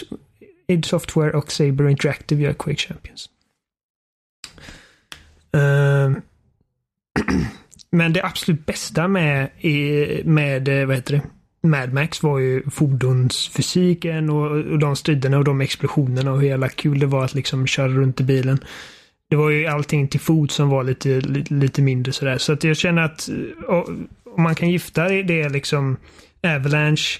[0.68, 3.30] id Software och Saber Interactive gör Quake Champions.
[7.92, 9.50] men det absolut bästa med,
[10.26, 11.22] med eh, vad heter det?
[11.68, 16.70] Mad Max var ju fordonsfysiken och, och de striderna och de explosionerna och hur jävla
[16.70, 18.60] kul det var att liksom köra runt i bilen.
[19.30, 22.38] det var ju allting till fot som var lite, lite, lite mindre sådär.
[22.38, 23.84] Så att jag känner att eh,
[24.38, 25.98] om man kan gifta det liksom
[26.44, 27.20] Avalanche,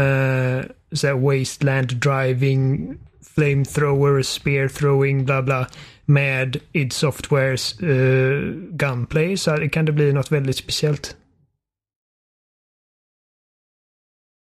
[0.00, 2.94] uh, så wasteland driving,
[3.34, 5.66] flamethrower, spear throwing, bla bla
[6.04, 11.16] med id Softwares uh, gunplay så kan det bli något väldigt speciellt.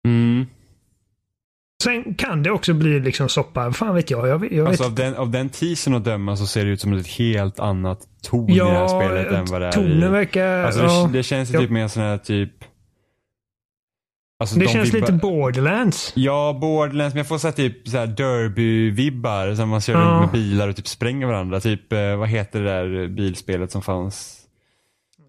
[0.07, 0.45] Mm.
[1.83, 3.71] Sen kan det också bli liksom soppa.
[3.71, 4.27] Fan vet jag.
[4.27, 4.91] jag, jag alltså vet.
[4.91, 8.07] Av, den, av den teasern att döma så ser det ut som ett helt annat
[8.21, 10.07] ton ja, i det här spelet än vad det är tonen i.
[10.07, 10.63] verkar...
[10.63, 12.51] Alltså ja, det, det känns ju typ mer sån här typ...
[14.41, 16.11] Alltså det de känns lite borderlands.
[16.15, 17.13] Ja, borderlands.
[17.13, 19.55] Men jag får så här, typ så här derby-vibbar.
[19.55, 19.99] Som man kör ja.
[19.99, 21.59] runt med bilar och typ spränger varandra.
[21.59, 24.37] Typ, eh, vad heter det där bilspelet som fanns?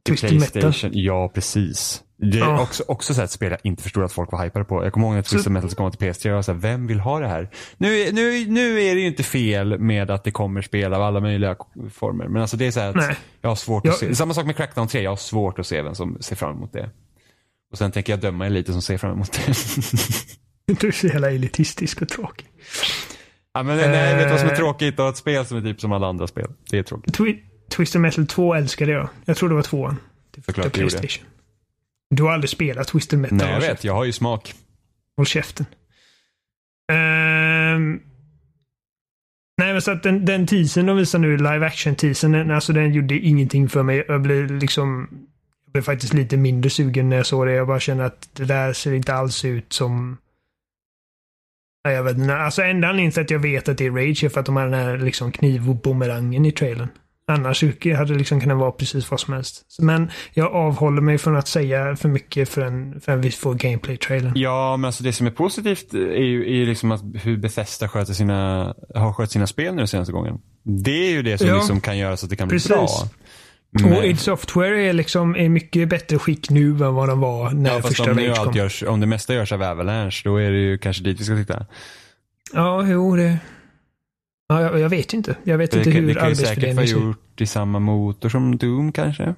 [0.06, 0.72] Twisted Metal.
[0.92, 2.02] Ja, precis.
[2.16, 2.62] Det är ja.
[2.62, 4.84] också, också så ett spel jag inte förstod att folk var hypade på.
[4.84, 7.20] Jag kommer ihåg när Twisted Metal kom till PS3 och jag sa vem vill ha
[7.20, 7.50] det här?
[7.76, 11.20] Nu, nu, nu är det ju inte fel med att det kommer spel av alla
[11.20, 11.56] möjliga
[11.92, 12.28] former.
[12.28, 13.16] Men alltså det är så att Nej.
[13.40, 13.92] jag har svårt jag...
[13.92, 14.14] att se.
[14.14, 15.02] Samma sak med Crackdown 3.
[15.02, 16.90] Jag har svårt att se vem som ser fram emot det.
[17.72, 19.46] Och sen tänker jag döma en lite som ser fram emot det.
[20.80, 22.46] du är så jävla elitistisk och tråkig.
[23.54, 24.58] Ja, men, nej, vet vad som är eh.
[24.58, 26.50] tråkigt och ett spel som är typ som alla andra spel.
[26.70, 27.14] Det är tråkigt.
[27.14, 29.08] Twi Twisted Metal 2 älskade jag.
[29.24, 29.96] Jag tror det var tvåan.
[30.46, 31.08] Såklart du gjorde.
[32.10, 33.38] Du har aldrig spelat Twisted Metal?
[33.38, 33.84] Nej, jag vet.
[33.84, 34.54] Jag har ju smak.
[35.16, 35.66] Håll käften.
[36.92, 38.02] Um,
[39.58, 42.92] nej, men så att den, den teasern de visar nu, live action teasern, alltså den
[42.92, 44.04] gjorde ingenting för mig.
[44.08, 45.08] Jag blev liksom
[45.72, 47.52] blev faktiskt lite mindre sugen när jag såg det.
[47.52, 50.16] Jag bara känner att det där ser inte alls ut som
[51.84, 52.36] Nej, jag vet inte.
[52.36, 54.56] Alltså enda anledningen till att jag vet att det är Rage är för att de
[54.56, 56.88] har den här liksom kniv och bumerangen i trailern.
[57.26, 59.76] Annars hade det liksom kunnat vara precis vad som helst.
[59.78, 64.32] Men jag avhåller mig från att säga för mycket förrän, förrän vi får gameplay-trailern.
[64.36, 67.88] Ja, men alltså det som är positivt är ju, är ju liksom att hur Bethesda
[67.88, 70.38] sköter sina, har skött sina spel nu den senaste gången.
[70.64, 72.88] Det är ju det som ja, liksom kan göra så att det kan bli bra.
[73.72, 73.92] Men...
[73.92, 77.70] Och id Software är liksom i mycket bättre skick nu än vad de var när
[77.70, 78.54] ja, första om Rage kom.
[78.54, 81.36] Görs, om det mesta görs av Avalanche, då är det ju kanske dit vi ska
[81.36, 81.66] titta.
[82.52, 83.38] Ja, jo det...
[84.48, 85.36] Ja, jag, jag vet inte.
[85.44, 86.82] Jag vet det, inte hur arbetsfördelningen ser ut.
[86.82, 89.34] Det kan ju säkert vara gjort i samma motor som Doom kanske.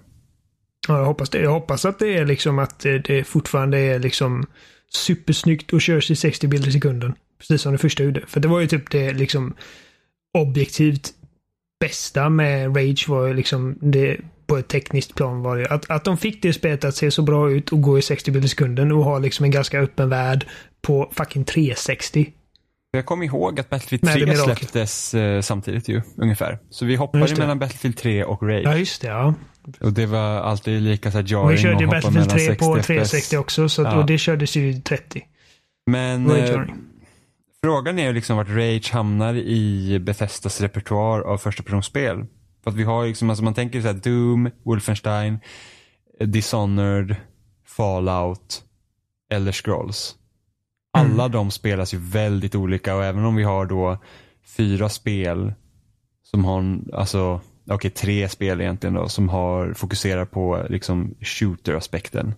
[0.88, 1.38] Ja, jag hoppas det.
[1.38, 4.46] Jag hoppas att det är liksom att det, det fortfarande är liksom
[4.94, 7.14] supersnyggt och körs i 60 bilder i sekunden.
[7.38, 8.22] Precis som det första gjorde.
[8.26, 9.54] För det var ju typ det liksom
[10.38, 11.12] objektivt
[11.84, 14.16] bästa med Rage var ju liksom det
[14.46, 17.22] på ett tekniskt plan var det att, att de fick det spelet att se så
[17.22, 20.08] bra ut och gå i 60 bilder i sekunden och ha liksom en ganska öppen
[20.08, 20.46] värld
[20.82, 22.32] på fucking 360.
[22.92, 26.58] Jag kommer ihåg att Battlefield 3 släpptes eh, samtidigt ju, ungefär.
[26.70, 28.64] Så vi hoppade mellan Battlefield 3 och Rage.
[28.64, 29.08] Ja, just det.
[29.08, 29.34] Ja.
[29.80, 33.36] Och det var alltid lika så här jarring Vi körde ju Battlefield 3 på 360
[33.36, 34.00] också, så att, ja.
[34.00, 35.22] och det kördes ju 30.
[35.86, 36.60] Men eh,
[37.64, 42.26] frågan är liksom vart Rage hamnar i Bethesdas repertoar av första personspel.
[42.62, 45.38] För att vi har liksom, alltså man tänker så här Doom, Wolfenstein,
[46.20, 47.16] Dishonored,
[47.66, 48.62] Fallout,
[49.30, 50.14] Elder Scrolls.
[50.92, 51.32] Alla mm.
[51.32, 53.98] de spelas ju väldigt olika och även om vi har då
[54.56, 55.54] fyra spel
[56.22, 62.34] som har, alltså, okej okay, tre spel egentligen då, som har fokuserar på liksom shooter-aspekten.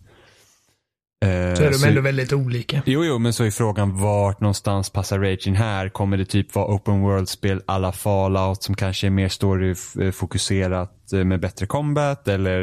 [1.24, 2.82] Så är de så, ändå väldigt olika.
[2.86, 5.88] Jo, jo, men så är frågan vart någonstans passar Rage in här?
[5.88, 11.40] Kommer det typ vara open world-spel alla Fallout som kanske är mer story-fokuserat eh, med
[11.40, 12.60] bättre combat eller?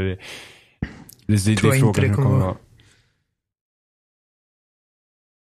[1.28, 2.56] Det, det, Tror det är frågan inte det kommer vara.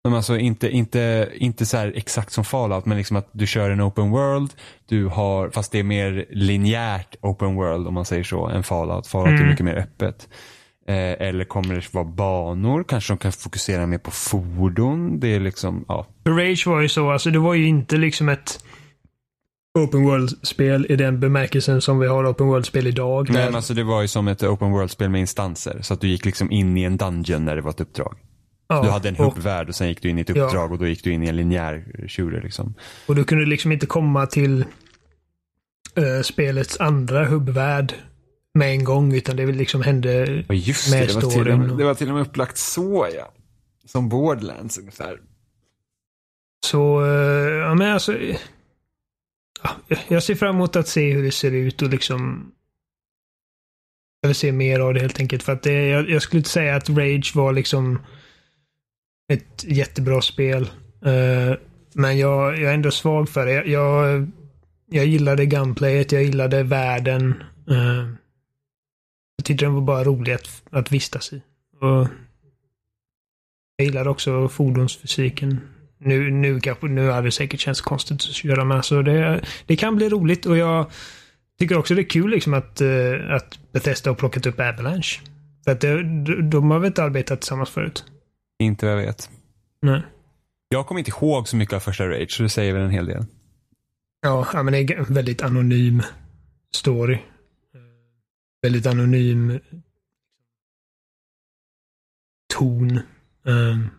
[0.03, 3.81] Men alltså inte, inte, inte så exakt som Fallout men liksom att du kör en
[3.81, 4.53] open world,
[4.85, 9.07] du har, fast det är mer linjärt open world om man säger så än Fallout.
[9.07, 9.43] Fallout mm.
[9.43, 10.29] är mycket mer öppet.
[10.87, 12.83] Eh, eller kommer det vara banor?
[12.83, 15.19] Kanske de kan fokusera mer på fordon?
[15.19, 16.07] Det är liksom, ja.
[16.25, 18.63] Rage var ju så, alltså det var ju inte liksom ett
[19.79, 23.29] open world-spel i den bemärkelsen som vi har open world-spel idag.
[23.29, 25.79] Nej, men alltså det var ju som ett open world-spel med instanser.
[25.81, 28.17] Så att du gick liksom in i en dungeon när det var ett uppdrag.
[28.67, 30.73] Ja, du hade en hubbvärld och sen gick du in i ett uppdrag ja.
[30.73, 32.41] och då gick du in i en linjär shooter.
[32.41, 32.73] Liksom.
[33.05, 34.65] Och du kunde liksom inte komma till
[35.97, 37.93] uh, spelets andra hubbvärld
[38.57, 41.59] med en gång utan det liksom hände ja, just med det, det var, till och
[41.59, 43.33] med, det var till och med upplagt så ja.
[43.85, 45.19] Som Borderlands ungefär.
[46.65, 48.17] Så, uh, ja men alltså.
[49.63, 52.51] Ja, jag ser fram emot att se hur det ser ut och liksom
[54.21, 55.43] jag vill se mer av det helt enkelt.
[55.43, 57.99] För att det, jag, jag skulle inte säga att Rage var liksom
[59.33, 60.63] ett jättebra spel.
[61.05, 61.55] Uh,
[61.93, 63.53] men jag, jag är ändå svag för det.
[63.53, 64.31] Jag, jag,
[64.89, 67.43] jag gillade gunplayet, jag gillade världen.
[67.71, 68.13] Uh,
[69.37, 71.41] jag tyckte den var bara rolig att, att vistas i.
[71.81, 72.07] Och
[73.75, 75.61] jag gillade också fordonsfysiken.
[75.97, 79.75] Nu, nu, kanske, nu hade det säkert känts konstigt att köra med, så det, det
[79.75, 80.91] kan bli roligt och jag
[81.59, 85.19] tycker också det är kul liksom att, uh, att Bethesda har plockat upp Avalanche.
[85.63, 86.03] För att det,
[86.41, 88.05] de, har väl inte arbetat tillsammans förut?
[88.59, 89.29] Inte vad jag vet.
[89.81, 90.01] Nej.
[90.69, 93.05] Jag kommer inte ihåg så mycket av första Rage, så det säger väl en hel
[93.05, 93.25] del.
[94.21, 96.01] Ja men det är en väldigt anonym
[96.73, 97.17] story.
[98.61, 99.59] Väldigt anonym
[102.53, 102.99] ton.
[103.43, 103.89] Um,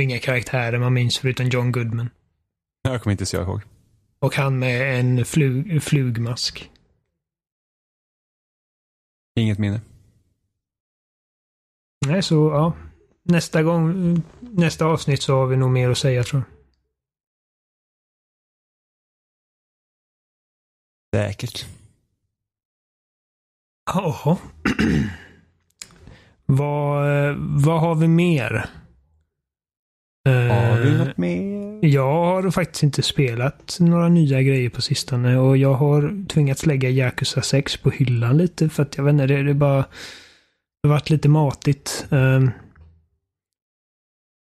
[0.00, 2.10] inga karaktärer man minns förutom John Goodman.
[2.82, 3.62] Jag kommer inte jag ihåg.
[4.18, 6.70] Och han med en flug, flugmask.
[9.40, 9.80] Inget minne.
[12.06, 12.76] Nej, så ja.
[13.24, 16.52] Nästa gång, nästa avsnitt så har vi nog mer att säga tror jag.
[21.16, 21.66] Säkert.
[23.86, 24.36] Jaha.
[26.46, 28.66] vad, vad har vi mer?
[30.24, 31.84] Har vi Eh, något mer?
[31.86, 36.90] Jag har faktiskt inte spelat några nya grejer på sistone och jag har tvingats lägga
[36.90, 39.84] Yakuza 6 på hyllan lite för att jag vet inte, det, det bara...
[40.82, 42.06] Det har varit lite matigt.
[42.10, 42.50] Um,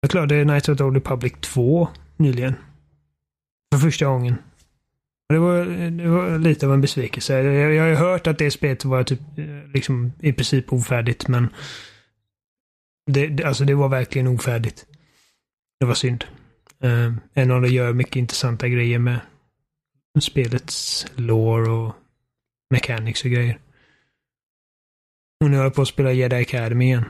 [0.01, 2.53] jag klarade Night of the Old Republic 2 nyligen.
[3.73, 4.36] För första gången.
[5.34, 7.34] Det var, det var lite av en besvikelse.
[7.34, 11.27] Jag, jag har ju hört att det spelet var typ eh, liksom i princip ofärdigt
[11.27, 11.47] men
[13.05, 14.86] det, alltså det var verkligen ofärdigt.
[15.79, 16.25] Det var synd.
[16.84, 19.19] Uh, än om det gör mycket intressanta grejer med
[20.19, 21.95] spelets lore och
[22.69, 23.59] mechanics och grejer.
[25.43, 27.05] Och nu har jag på att spela Jedi Academy igen.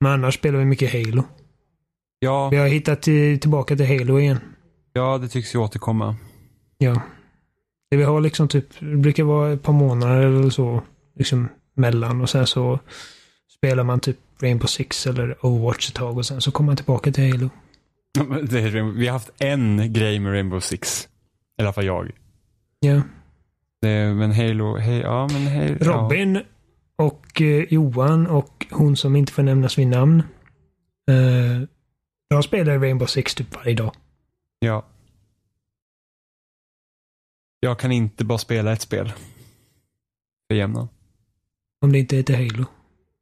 [0.00, 1.24] Men annars spelar vi mycket Halo.
[2.18, 4.40] Ja, Vi har hittat till, tillbaka till Halo igen.
[4.98, 6.16] Ja, det tycks ju återkomma.
[6.78, 7.02] Ja.
[7.90, 10.82] Det vi har liksom typ, det brukar vara ett par månader eller så,
[11.16, 12.78] liksom mellan och sen så
[13.56, 17.12] spelar man typ Rainbow Six eller Overwatch ett tag och sen så kommer man tillbaka
[17.12, 17.50] till Halo.
[18.94, 21.08] Vi har haft en grej med Rainbow Six.
[21.58, 22.10] I alla fall jag.
[22.80, 23.02] Ja.
[23.82, 25.86] Det, men Halo, hej, ja men hej, ja.
[25.86, 26.40] Robin
[26.96, 30.22] och eh, Johan och hon som inte får nämnas vid namn.
[31.10, 31.62] Eh,
[32.28, 33.92] jag spelar Rainbow Six typ varje dag.
[34.58, 34.86] Ja.
[37.60, 39.12] Jag kan inte bara spela ett spel.
[40.48, 40.88] För jämnan.
[41.80, 42.64] Om det inte heter Halo.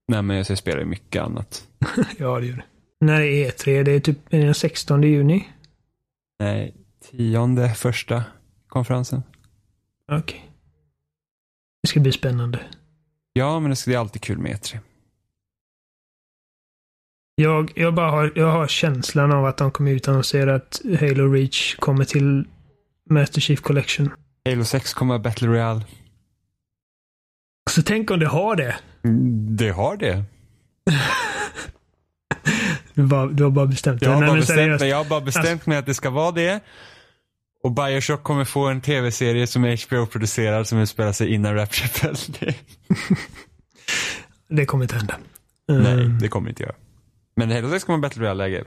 [0.09, 1.69] Nej men jag spelar ju mycket annat.
[2.19, 2.65] ja, det gör det.
[3.01, 5.49] När är E3, det är typ den 16 juni.
[6.39, 6.75] Nej,
[7.11, 8.25] tionde första
[8.69, 9.23] konferensen.
[10.13, 10.51] Okej.
[11.83, 12.61] Det ska bli spännande.
[13.33, 14.79] Ja, men det ska- det är alltid kul med E E3.
[17.39, 21.75] Jag, jag bara har, jag har känslan av att de kommer utannonsera att Halo Reach
[21.77, 22.45] kommer till
[23.11, 24.11] Master Chief Collection.
[24.49, 25.81] Halo 6 kommer Battle Royale.
[27.71, 28.77] Så tänk om det har det.
[29.05, 30.25] Mm, Det har det.
[32.95, 34.07] Du, bara, du har bara bestämt det.
[34.07, 36.11] Jag har, Nej, bara men bestämt, mig, jag har bara bestämt mig att det ska
[36.11, 36.61] vara det.
[37.63, 42.15] Och Bioshock kommer få en tv-serie som är HBO-producerad som utspelar sig innan Rapture.
[44.49, 45.15] Det kommer inte hända.
[45.69, 46.19] Nej, Mm.
[46.19, 46.75] det kommer inte göra.
[47.37, 48.65] Men Halo 6 kommer Battle Royale-läge.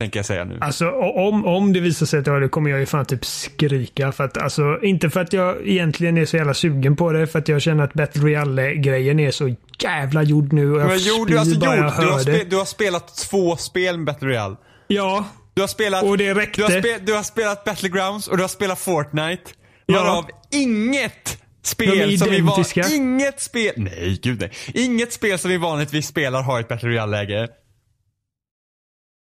[0.00, 0.58] Tänker jag säga nu.
[0.60, 3.24] Alltså om, om det visar sig att jag har det kommer jag ju fan typ
[3.24, 4.12] skrika.
[4.12, 7.26] För att, alltså, inte för att jag egentligen är så jävla sugen på det.
[7.26, 10.72] För att jag känner att Battle Royale-grejen är så jävla gjord nu.
[10.72, 13.96] Och jag Men jo, du, alltså, jag du, har spe, du har spelat två spel
[13.96, 14.56] med Battle Royale.
[14.86, 16.60] Ja, Du har spelat, och det räckte.
[16.60, 19.42] du har, spe, du har spelat Battlegrounds och du har spelat Fortnite.
[19.86, 20.04] Ja.
[20.04, 22.94] Varav inget De spel som vi var.
[22.94, 24.50] Inget spel, nej gud nej.
[24.74, 27.48] Inget spel som vi vanligtvis spelar har ett Battle Royale-läge.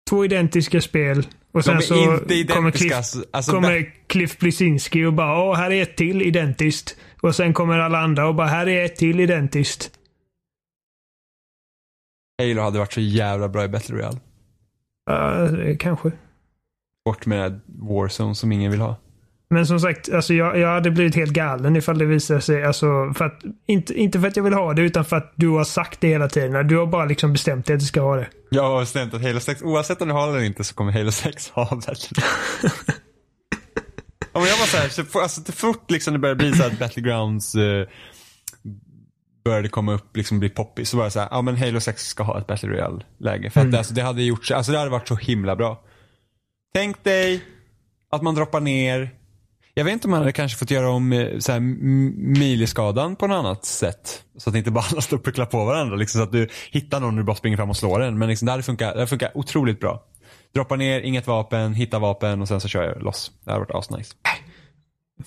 [0.09, 1.27] Två identiska spel.
[1.51, 1.95] Och sen så
[2.47, 2.71] kommer.
[2.71, 6.95] Cliff, alltså, alltså, kommer Cliff Bleszinski och bara åh, här är ett till identiskt.
[7.21, 9.91] Och sen kommer alla andra och bara här är ett till identiskt.
[12.41, 14.19] Halo hade varit så jävla bra i Battle Royale.
[15.09, 16.11] Uh, kanske.
[17.05, 18.95] Bort med Warzone som ingen vill ha.
[19.53, 22.63] Men som sagt, alltså jag, jag hade blivit helt galen ifall det visade sig.
[22.63, 25.47] Alltså, för att, inte, inte för att jag vill ha det, utan för att du
[25.49, 26.67] har sagt det hela tiden.
[26.67, 28.27] Du har bara liksom bestämt dig att du ska ha det.
[28.49, 30.91] Jag har bestämt att Halo 6, oavsett om du har det eller inte så kommer
[30.91, 31.79] Halo 6 ha Ja,
[34.33, 36.79] men jag var så här, så, alltså, så fort liksom det började bli så att
[36.79, 37.87] Battlegrounds eh,
[39.45, 42.07] började komma upp, liksom bli poppis, så var det så här, ja men Halo 6
[42.07, 43.49] ska ha ett Battle Royale-läge.
[43.49, 43.77] För att Mm.
[43.77, 45.83] alltså, det hade gjort, alltså det hade varit så himla bra.
[46.73, 47.43] Tänk dig
[48.11, 49.09] att man droppar ner,
[49.73, 51.59] jag vet inte om man hade kanske fått göra om eh, så här,
[52.39, 54.23] miliskadan på något annat sätt.
[54.37, 55.95] Så att inte bara alla står och pucklar på varandra.
[55.95, 58.17] Liksom, så att du hittar någon du bara springer fram och slår den.
[58.17, 60.03] Men liksom, det hade funkat, det hade funkat otroligt bra.
[60.53, 63.31] Droppa ner, inget vapen, hitta vapen och sen så kör jag loss.
[63.43, 64.15] Det hade varit asnice.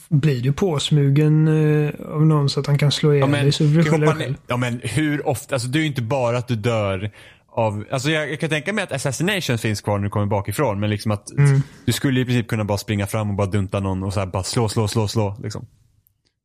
[0.09, 3.53] Blir du påsmugen uh, av någon så att han kan slå ihjäl Ja men, dig
[3.53, 4.35] så får du skylla dig själv.
[4.47, 7.11] ja men hur ofta, alltså det är ju inte bara att du dör
[7.57, 10.81] av, alltså jag, jag kan tänka mig att Assassination finns kvar när du kommer bakifrån
[10.81, 11.61] men liksom att Mm.
[11.85, 14.27] du skulle i princip kunna bara springa fram och bara dunta någon och så här
[14.27, 15.67] bara slå, slå, slå, slå liksom.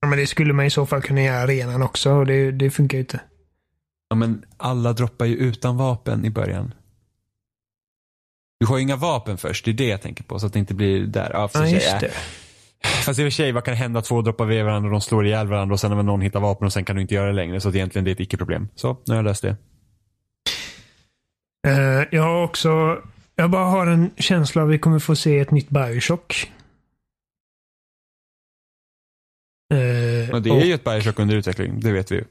[0.02, 2.52] Ja, men det skulle man i så fall kunna göra i arenan också och det,
[2.52, 3.20] det funkar ju inte.
[4.10, 6.74] Ja men alla droppar ju utan vapen i början.
[8.60, 10.60] Du har ju inga vapen först, det är det jag tänker på så att det
[10.60, 11.30] inte blir där.
[11.34, 12.00] Ja, Ja, just äh.
[12.00, 12.12] det.
[12.84, 14.02] Fast i och för sig, vad kan hända?
[14.02, 16.66] Två droppar vid varandra och de slår ihjäl varandra och sen när någon hittar vapen
[16.66, 17.62] och sen kan du inte göra det längre.
[17.62, 18.68] Så att egentligen det är ett icke-problem.
[18.76, 19.56] Så, nu har jag löst det.
[21.68, 23.02] Eh, jag har också,
[23.36, 26.52] jag bara har en känsla av att vi kommer få se ett nytt Bioshock.
[29.74, 32.24] Eh, Och det är ju ett Bioshock under utveckling, det vet vi ju.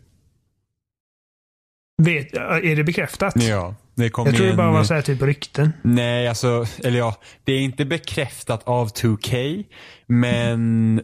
[2.02, 3.42] vet, är det bekräftat?
[3.42, 5.72] Ja, det kom jag tror det bara var så här typ rykten.
[5.82, 9.64] Nej, alltså, eller ja, det är inte bekräftat av 2K,
[10.06, 11.02] men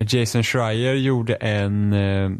[0.00, 2.30] Jason Schreier gjorde en eh,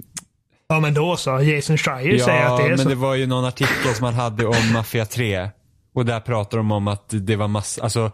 [0.68, 1.40] Ja men då så.
[1.40, 2.88] Jason Schreier säger att det är men så.
[2.88, 5.50] det var ju någon artikel som han hade om Mafia 3.
[5.94, 8.12] Och där pratar de om att det var massa, alltså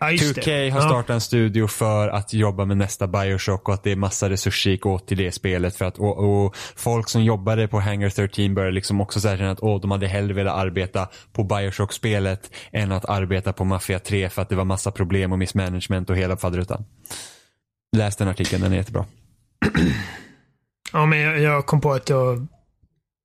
[0.00, 0.70] ja, just 2K det.
[0.70, 0.88] har Ja.
[0.88, 4.70] startat en studio för att jobba med nästa Bioshock och att det är massa resurser
[4.70, 5.76] gick åt till det spelet.
[5.76, 9.60] För att, och, och folk som jobbade på Hangar 13 började liksom också känna att
[9.60, 14.42] åh, de hade hellre velat arbeta på Bioshock-spelet än att arbeta på Mafia 3 för
[14.42, 16.84] att det var massa problem och missmanagement och hela faderutan.
[17.96, 19.04] Läs den artikeln, den är jättebra.
[20.92, 22.46] Ja men jag, jag kom på att jag,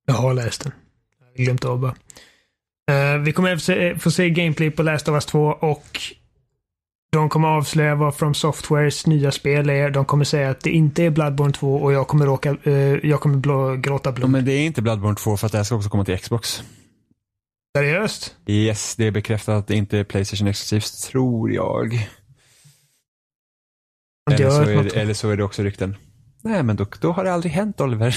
[0.06, 0.72] jag har läst den.
[1.20, 1.94] Jag har glömt av bara.
[2.90, 6.00] Eh, vi kommer även se, få se gameplay på Last of Us 2 och
[7.12, 9.90] de kommer avslöja vad From Softwares nya spel är.
[9.90, 12.72] De kommer säga att det inte är Bloodborne 2 och jag kommer, råka, eh,
[13.06, 14.30] jag kommer blå, gråta Ja, blod.
[14.30, 16.62] men det är inte Bloodborne 2 för att det här ska också komma till Xbox.
[17.78, 18.36] Seriöst?
[18.46, 22.08] Yes, det är bekräftat att det inte är Playstation exklusivt, tror jag.
[24.30, 25.96] Eller så, är eller så är det också rykten.
[26.46, 28.16] Nej, men då, då har det aldrig hänt Oliver.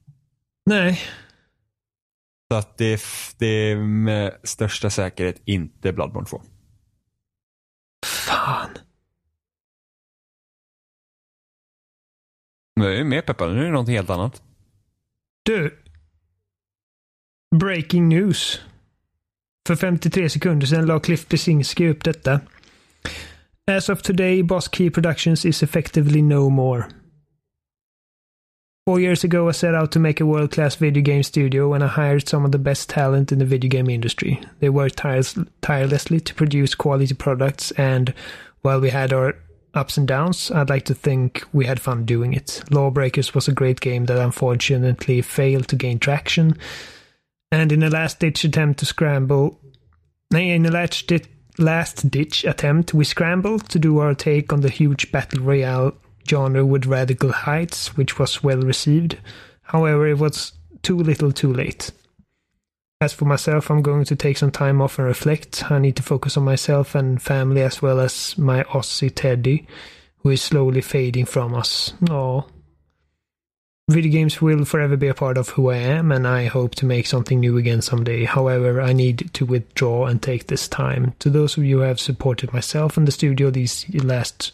[0.66, 1.00] Nej.
[2.50, 3.02] Så att det,
[3.38, 6.42] det är med största säkerhet inte Bloodborne 2.
[8.06, 8.70] Fan.
[12.76, 14.42] Nu är jag mer peppad, nu är det något helt annat.
[15.42, 15.82] Du.
[17.60, 18.60] Breaking news.
[19.66, 22.40] För 53 sekunder sedan la Cliff Besinski upp detta.
[23.70, 26.84] As of today, Boss Key Productions is effectively no more.
[28.88, 31.84] Four years ago, I set out to make a world class video game studio and
[31.84, 34.40] I hired some of the best talent in the video game industry.
[34.60, 38.14] They worked tirelessly to produce quality products, and
[38.62, 39.34] while we had our
[39.74, 42.62] ups and downs, I'd like to think we had fun doing it.
[42.70, 46.56] Lawbreakers was a great game that unfortunately failed to gain traction,
[47.52, 49.60] and in a last ditch attempt to scramble,
[50.30, 55.12] nay, in a last ditch attempt, we scrambled to do our take on the huge
[55.12, 55.94] battle royale
[56.28, 59.18] genre with Radical Heights, which was well received.
[59.62, 60.52] However, it was
[60.82, 61.90] too little too late.
[63.00, 65.70] As for myself, I'm going to take some time off and reflect.
[65.70, 69.68] I need to focus on myself and family as well as my Aussie Teddy,
[70.18, 71.92] who is slowly fading from us.
[72.10, 72.46] Oh.
[73.88, 76.86] Video games will forever be a part of who I am, and I hope to
[76.86, 78.24] make something new again someday.
[78.24, 81.14] However, I need to withdraw and take this time.
[81.20, 84.52] To those of you who have supported myself and the studio these last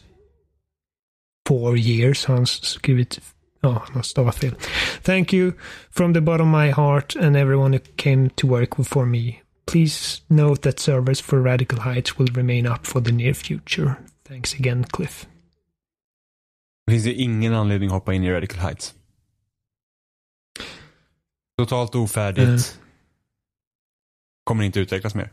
[1.49, 3.21] four years, han skrivit
[3.63, 4.55] Ja, han har stavat fel.
[5.03, 5.53] Thank you
[5.91, 9.41] from the bottom of my heart and everyone who came to work for me.
[9.67, 13.95] Please note that servers for Radical Heights will remain up for the near future.
[14.29, 15.27] Thanks again, Cliff.
[16.87, 18.95] Det finns ju ingen anledning att hoppa in i Radical Heights.
[21.59, 22.49] Totalt ofärdigt.
[22.49, 22.61] Mm.
[24.45, 25.33] Kommer inte utvecklas mer.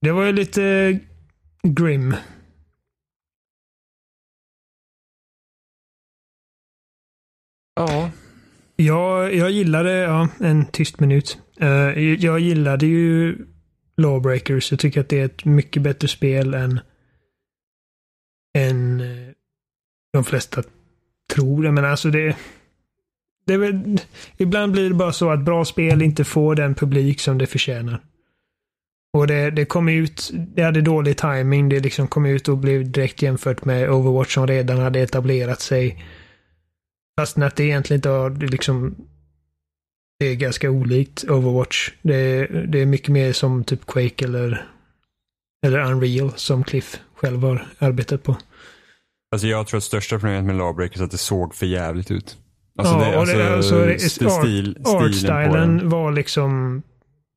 [0.00, 0.98] Det var ju lite
[1.62, 2.14] grim.
[7.74, 8.10] Ja.
[8.76, 11.38] Jag, jag gillade, ja, en tyst minut.
[11.62, 13.38] Uh, jag gillade ju
[13.96, 14.70] Lawbreakers.
[14.70, 16.80] Jag tycker att det är ett mycket bättre spel än,
[18.58, 19.32] än eh,
[20.12, 20.62] de flesta
[21.34, 21.70] tror.
[21.70, 22.36] Men alltså det,
[23.46, 24.00] det är väl,
[24.36, 28.00] ibland blir det bara så att bra spel inte får den publik som det förtjänar.
[29.12, 31.68] Och det, det kom ut, det hade dålig timing.
[31.68, 36.04] Det liksom kom ut och blev direkt jämfört med Overwatch som redan hade etablerat sig.
[37.20, 38.96] Fastän att det egentligen inte har det liksom
[40.18, 41.90] det är ganska olikt Overwatch.
[42.02, 44.66] Det är, det är mycket mer som typ Quake eller
[45.66, 48.36] eller Unreal som Cliff själv har arbetat på.
[49.32, 52.38] Alltså jag tror att största problemet med Lawbreakers är att det såg för jävligt ut.
[52.78, 56.82] Alltså ja, det, det, alltså, det, art, stil, stilen på artstylen var liksom,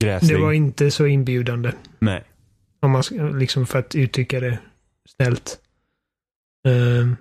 [0.03, 0.35] Gräslig.
[0.35, 1.71] det var inte så inbjudande.
[1.99, 2.23] Nej.
[2.81, 3.03] Om man
[3.39, 4.59] liksom för att uttrycka det
[5.17, 5.59] snällt.
[6.67, 7.15] Ehm.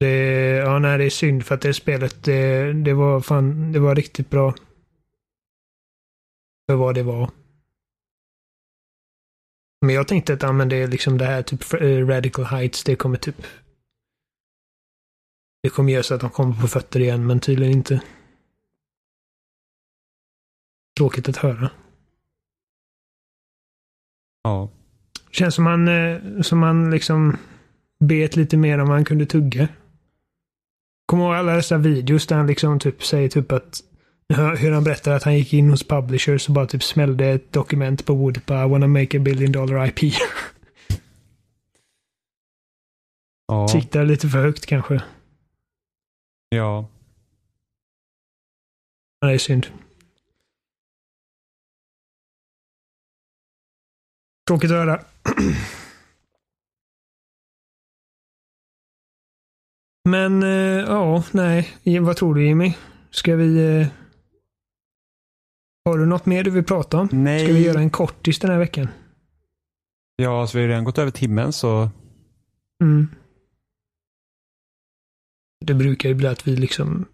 [0.00, 0.16] Det,
[0.56, 3.94] ja, nej, det är synd för att det spelet, det, det var fan, det var
[3.94, 4.54] riktigt bra.
[6.66, 7.30] för vad det var.
[9.86, 12.84] Men jag tänkte att ja, men det är liksom det här typ eh, Radical Heights,
[12.84, 13.46] det kommer typ
[15.62, 18.02] det kommer göra så att de kommer på fötter igen, men tydligen inte.
[20.98, 21.70] Tråkigt att höra.
[24.42, 24.70] Ja.
[25.30, 27.36] Känns som man, eh, som man liksom
[28.04, 29.68] bet lite mer om man kunde tugga.
[31.10, 33.80] Kommer ihåg alla dessa videos där han liksom typ säger typ att
[34.58, 38.06] hur han berättar att han gick in hos publishers och bara typ smällde ett dokument
[38.06, 40.14] på bordet bara I wanna make a billion dollar IP.
[43.46, 43.68] Ja.
[43.68, 45.02] Siktar lite för högt kanske.
[46.48, 46.88] ja.
[49.20, 49.66] Ja, det är synd.
[54.46, 55.04] Tråkigt att höra.
[60.10, 61.68] Men, eh, ja, nej.
[62.00, 62.74] Vad tror du Jimmy?
[63.10, 63.80] Ska vi...
[63.80, 63.86] Eh...
[65.84, 67.08] Har du något mer du vill prata om?
[67.12, 67.44] Nej.
[67.44, 68.88] Ska vi göra en kortis den här veckan?
[70.16, 71.90] Ja, så vi har redan gått över timmen så
[72.82, 73.08] Mm.
[75.66, 77.06] Det brukar ju bli att vi liksom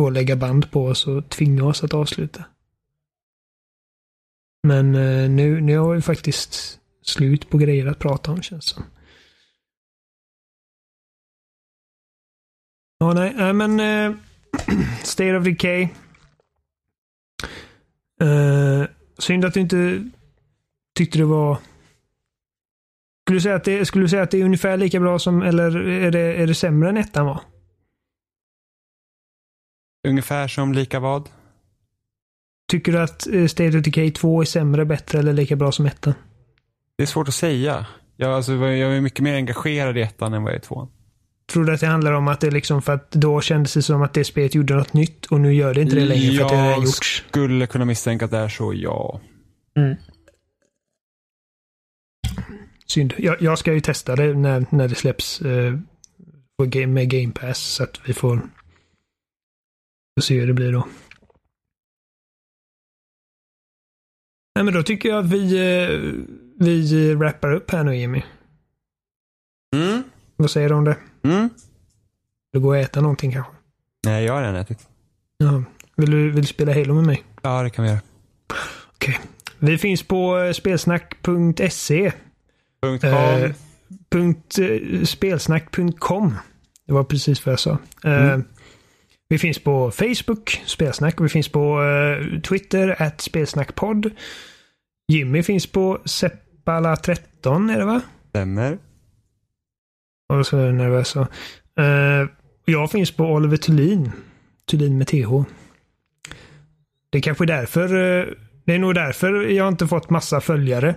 [0.00, 2.44] får lägga band på oss och tvinga oss att avsluta.
[4.62, 8.74] Men eh, nu, nu har vi faktiskt slut på grejer att prata om känns det
[8.74, 8.84] som.
[13.00, 14.16] Ja, nej, nej men eh,
[15.02, 15.82] State of Decay.
[18.20, 18.84] Eh,
[19.18, 20.10] synd att du inte
[20.96, 21.58] tyckte det var
[23.24, 25.42] skulle du säga att det, skulle du säga att det är ungefär lika bra som,
[25.42, 27.40] eller är det, är det sämre än ettan var?
[30.08, 31.28] ungefär som lika vad?
[32.70, 35.86] Tycker du att eh, State of Decay 2 är sämre, bättre eller lika bra som
[35.86, 36.14] ettan?
[36.96, 37.86] Det är svårt att säga.
[38.16, 40.88] Jag, alltså, jag är mycket mer engagerad i ettan än vad jag är i tvåan.
[41.50, 44.02] Tror du att det handlar om att det liksom för att då kändes det som
[44.02, 46.50] att det spelet gjorde något nytt och nu gör det inte det längre för att
[46.50, 47.24] det har Jag gjorts?
[47.28, 49.20] skulle kunna misstänka att det är så, ja.
[52.86, 53.14] Synd.
[53.18, 55.78] Jag, jag ska ju testa det när, när det släpps eh,
[56.88, 60.88] med Game Pass så att vi får, får se hur det blir då.
[64.54, 65.98] Nej men då tycker jag att vi, eh,
[66.58, 68.22] vi wrappar upp här nu Jimmy.
[69.76, 70.02] Mm.
[70.36, 70.96] Vad säger du om det?
[71.22, 71.50] Mm.
[72.52, 73.52] Du går och äta någonting kanske?
[74.06, 74.88] Nej, jag har redan ätit.
[75.38, 75.62] Ja.
[75.96, 77.24] Vill du, vill du spela Halo med mig?
[77.42, 78.00] Ja, det kan vi göra.
[78.94, 79.18] Okej.
[79.58, 82.12] Vi finns på eh, spelsnack.se.
[82.82, 83.04] Punkt.
[83.04, 83.50] Eh,
[84.10, 86.34] punkt, eh, spelsnack.com.
[86.86, 87.70] Det var precis vad jag sa.
[88.04, 88.44] Eh, Mm.
[89.28, 91.20] Vi finns på Facebook, Spelsnack.
[91.20, 94.10] Vi finns på eh, Twitter, at spelsnackpodd.
[95.12, 98.00] Jimmy finns på Seppala13, är det va?
[98.28, 98.78] Stämmer.
[100.38, 101.16] Och så är jag nervös.
[101.16, 102.28] Eh,
[102.64, 104.10] jag finns på Oliver Thulin.
[104.70, 105.42] Thulin med TH.
[107.10, 107.84] Det är kanske är därför.
[107.84, 108.26] eh,
[108.64, 110.94] det är nog därför jag inte fått massa följare.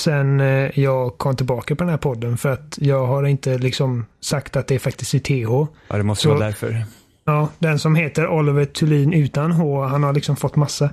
[0.00, 2.36] Sen eh, jag kom tillbaka på den här podden.
[2.38, 5.66] För att jag har inte liksom sagt att det är faktiskt är TH.
[5.88, 6.84] Ja, det måste Så- vara därför.
[7.24, 10.84] Ja, den som heter Oliver Thulin utan H, han har liksom fått massa.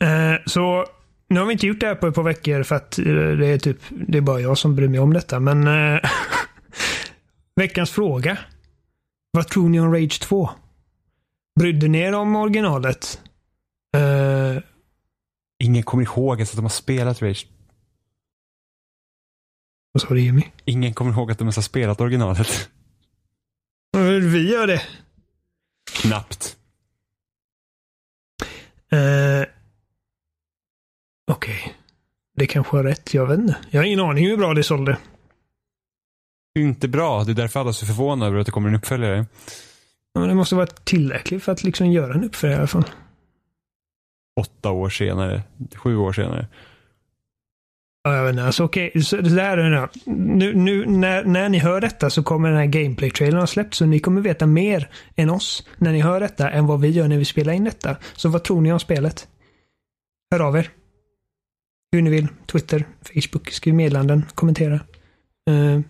[0.00, 0.86] Eh, så
[1.28, 3.46] nu har vi inte gjort det här på ett par veckor för att eh, det
[3.46, 5.40] är typ, det är bara jag som bryr mig om detta.
[5.40, 6.00] Men eh,
[7.56, 8.38] veckans fråga.
[9.30, 10.50] Vad tror ni om Rage 2?
[11.60, 13.20] Brydde ni er om originalet?
[13.96, 14.62] Eh,
[15.64, 17.46] Ingen kommer ihåg ens att de har spelat Rage.
[19.92, 20.42] vad sa du Jimmy?
[20.64, 22.70] Ingen kommer ihåg att de ens har spelat originalet.
[24.22, 24.82] Vi gör det.
[25.92, 26.56] Knappt.
[28.92, 29.57] Okej.
[32.38, 33.14] Det kanske har rätt.
[33.14, 33.56] Jag vet inte.
[33.70, 34.96] Jag har ingen aning hur bra det sålde.
[36.54, 37.24] Det är inte bra.
[37.24, 39.26] Det är därför alla är så förvånade över att det kommer en uppföljare.
[40.12, 42.84] Ja, men det måste vara tillräckligt för att liksom göra en uppföljare i alla fall.
[44.40, 45.42] Åtta år senare.
[45.74, 46.46] Sju år senare.
[48.02, 48.44] Ja, jag vet inte.
[48.44, 49.88] Alltså okej, så det där är det.
[50.06, 53.78] Nu, nu när, när ni hör detta så kommer den här gameplay-trailern ha släppts.
[53.78, 57.08] Så ni kommer veta mer än oss när ni hör detta än vad vi gör
[57.08, 57.96] när vi spelar in detta.
[58.16, 59.28] Så vad tror ni om spelet?
[60.30, 60.70] Hör av er.
[61.92, 62.28] Hur ni vill.
[62.46, 64.74] Twitter, Facebook, skriv meddelanden, kommentera.
[65.50, 65.80] Eh,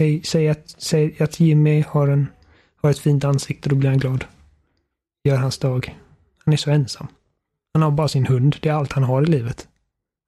[0.00, 2.26] säg, säg, att, säg att Jimmy har, en,
[2.82, 4.24] har ett fint ansikte, då blir han glad.
[5.24, 5.96] Gör hans dag.
[6.44, 7.06] Han är så ensam.
[7.74, 8.56] Han har bara sin hund.
[8.60, 9.68] Det är allt han har i livet.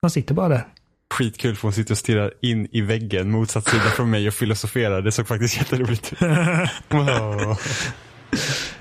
[0.03, 0.69] Han sitter bara där.
[1.15, 5.03] Skitkul för hon sitter och stirrar in i väggen motsatt sida från mig och filosoferar.
[5.03, 6.19] Det såg faktiskt jätteroligt ut.
[6.89, 7.59] Wow.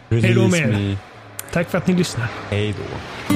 [0.09, 0.97] Hej då med er.
[1.51, 2.31] Tack för att ni lyssnar.
[2.49, 3.31] Hej då.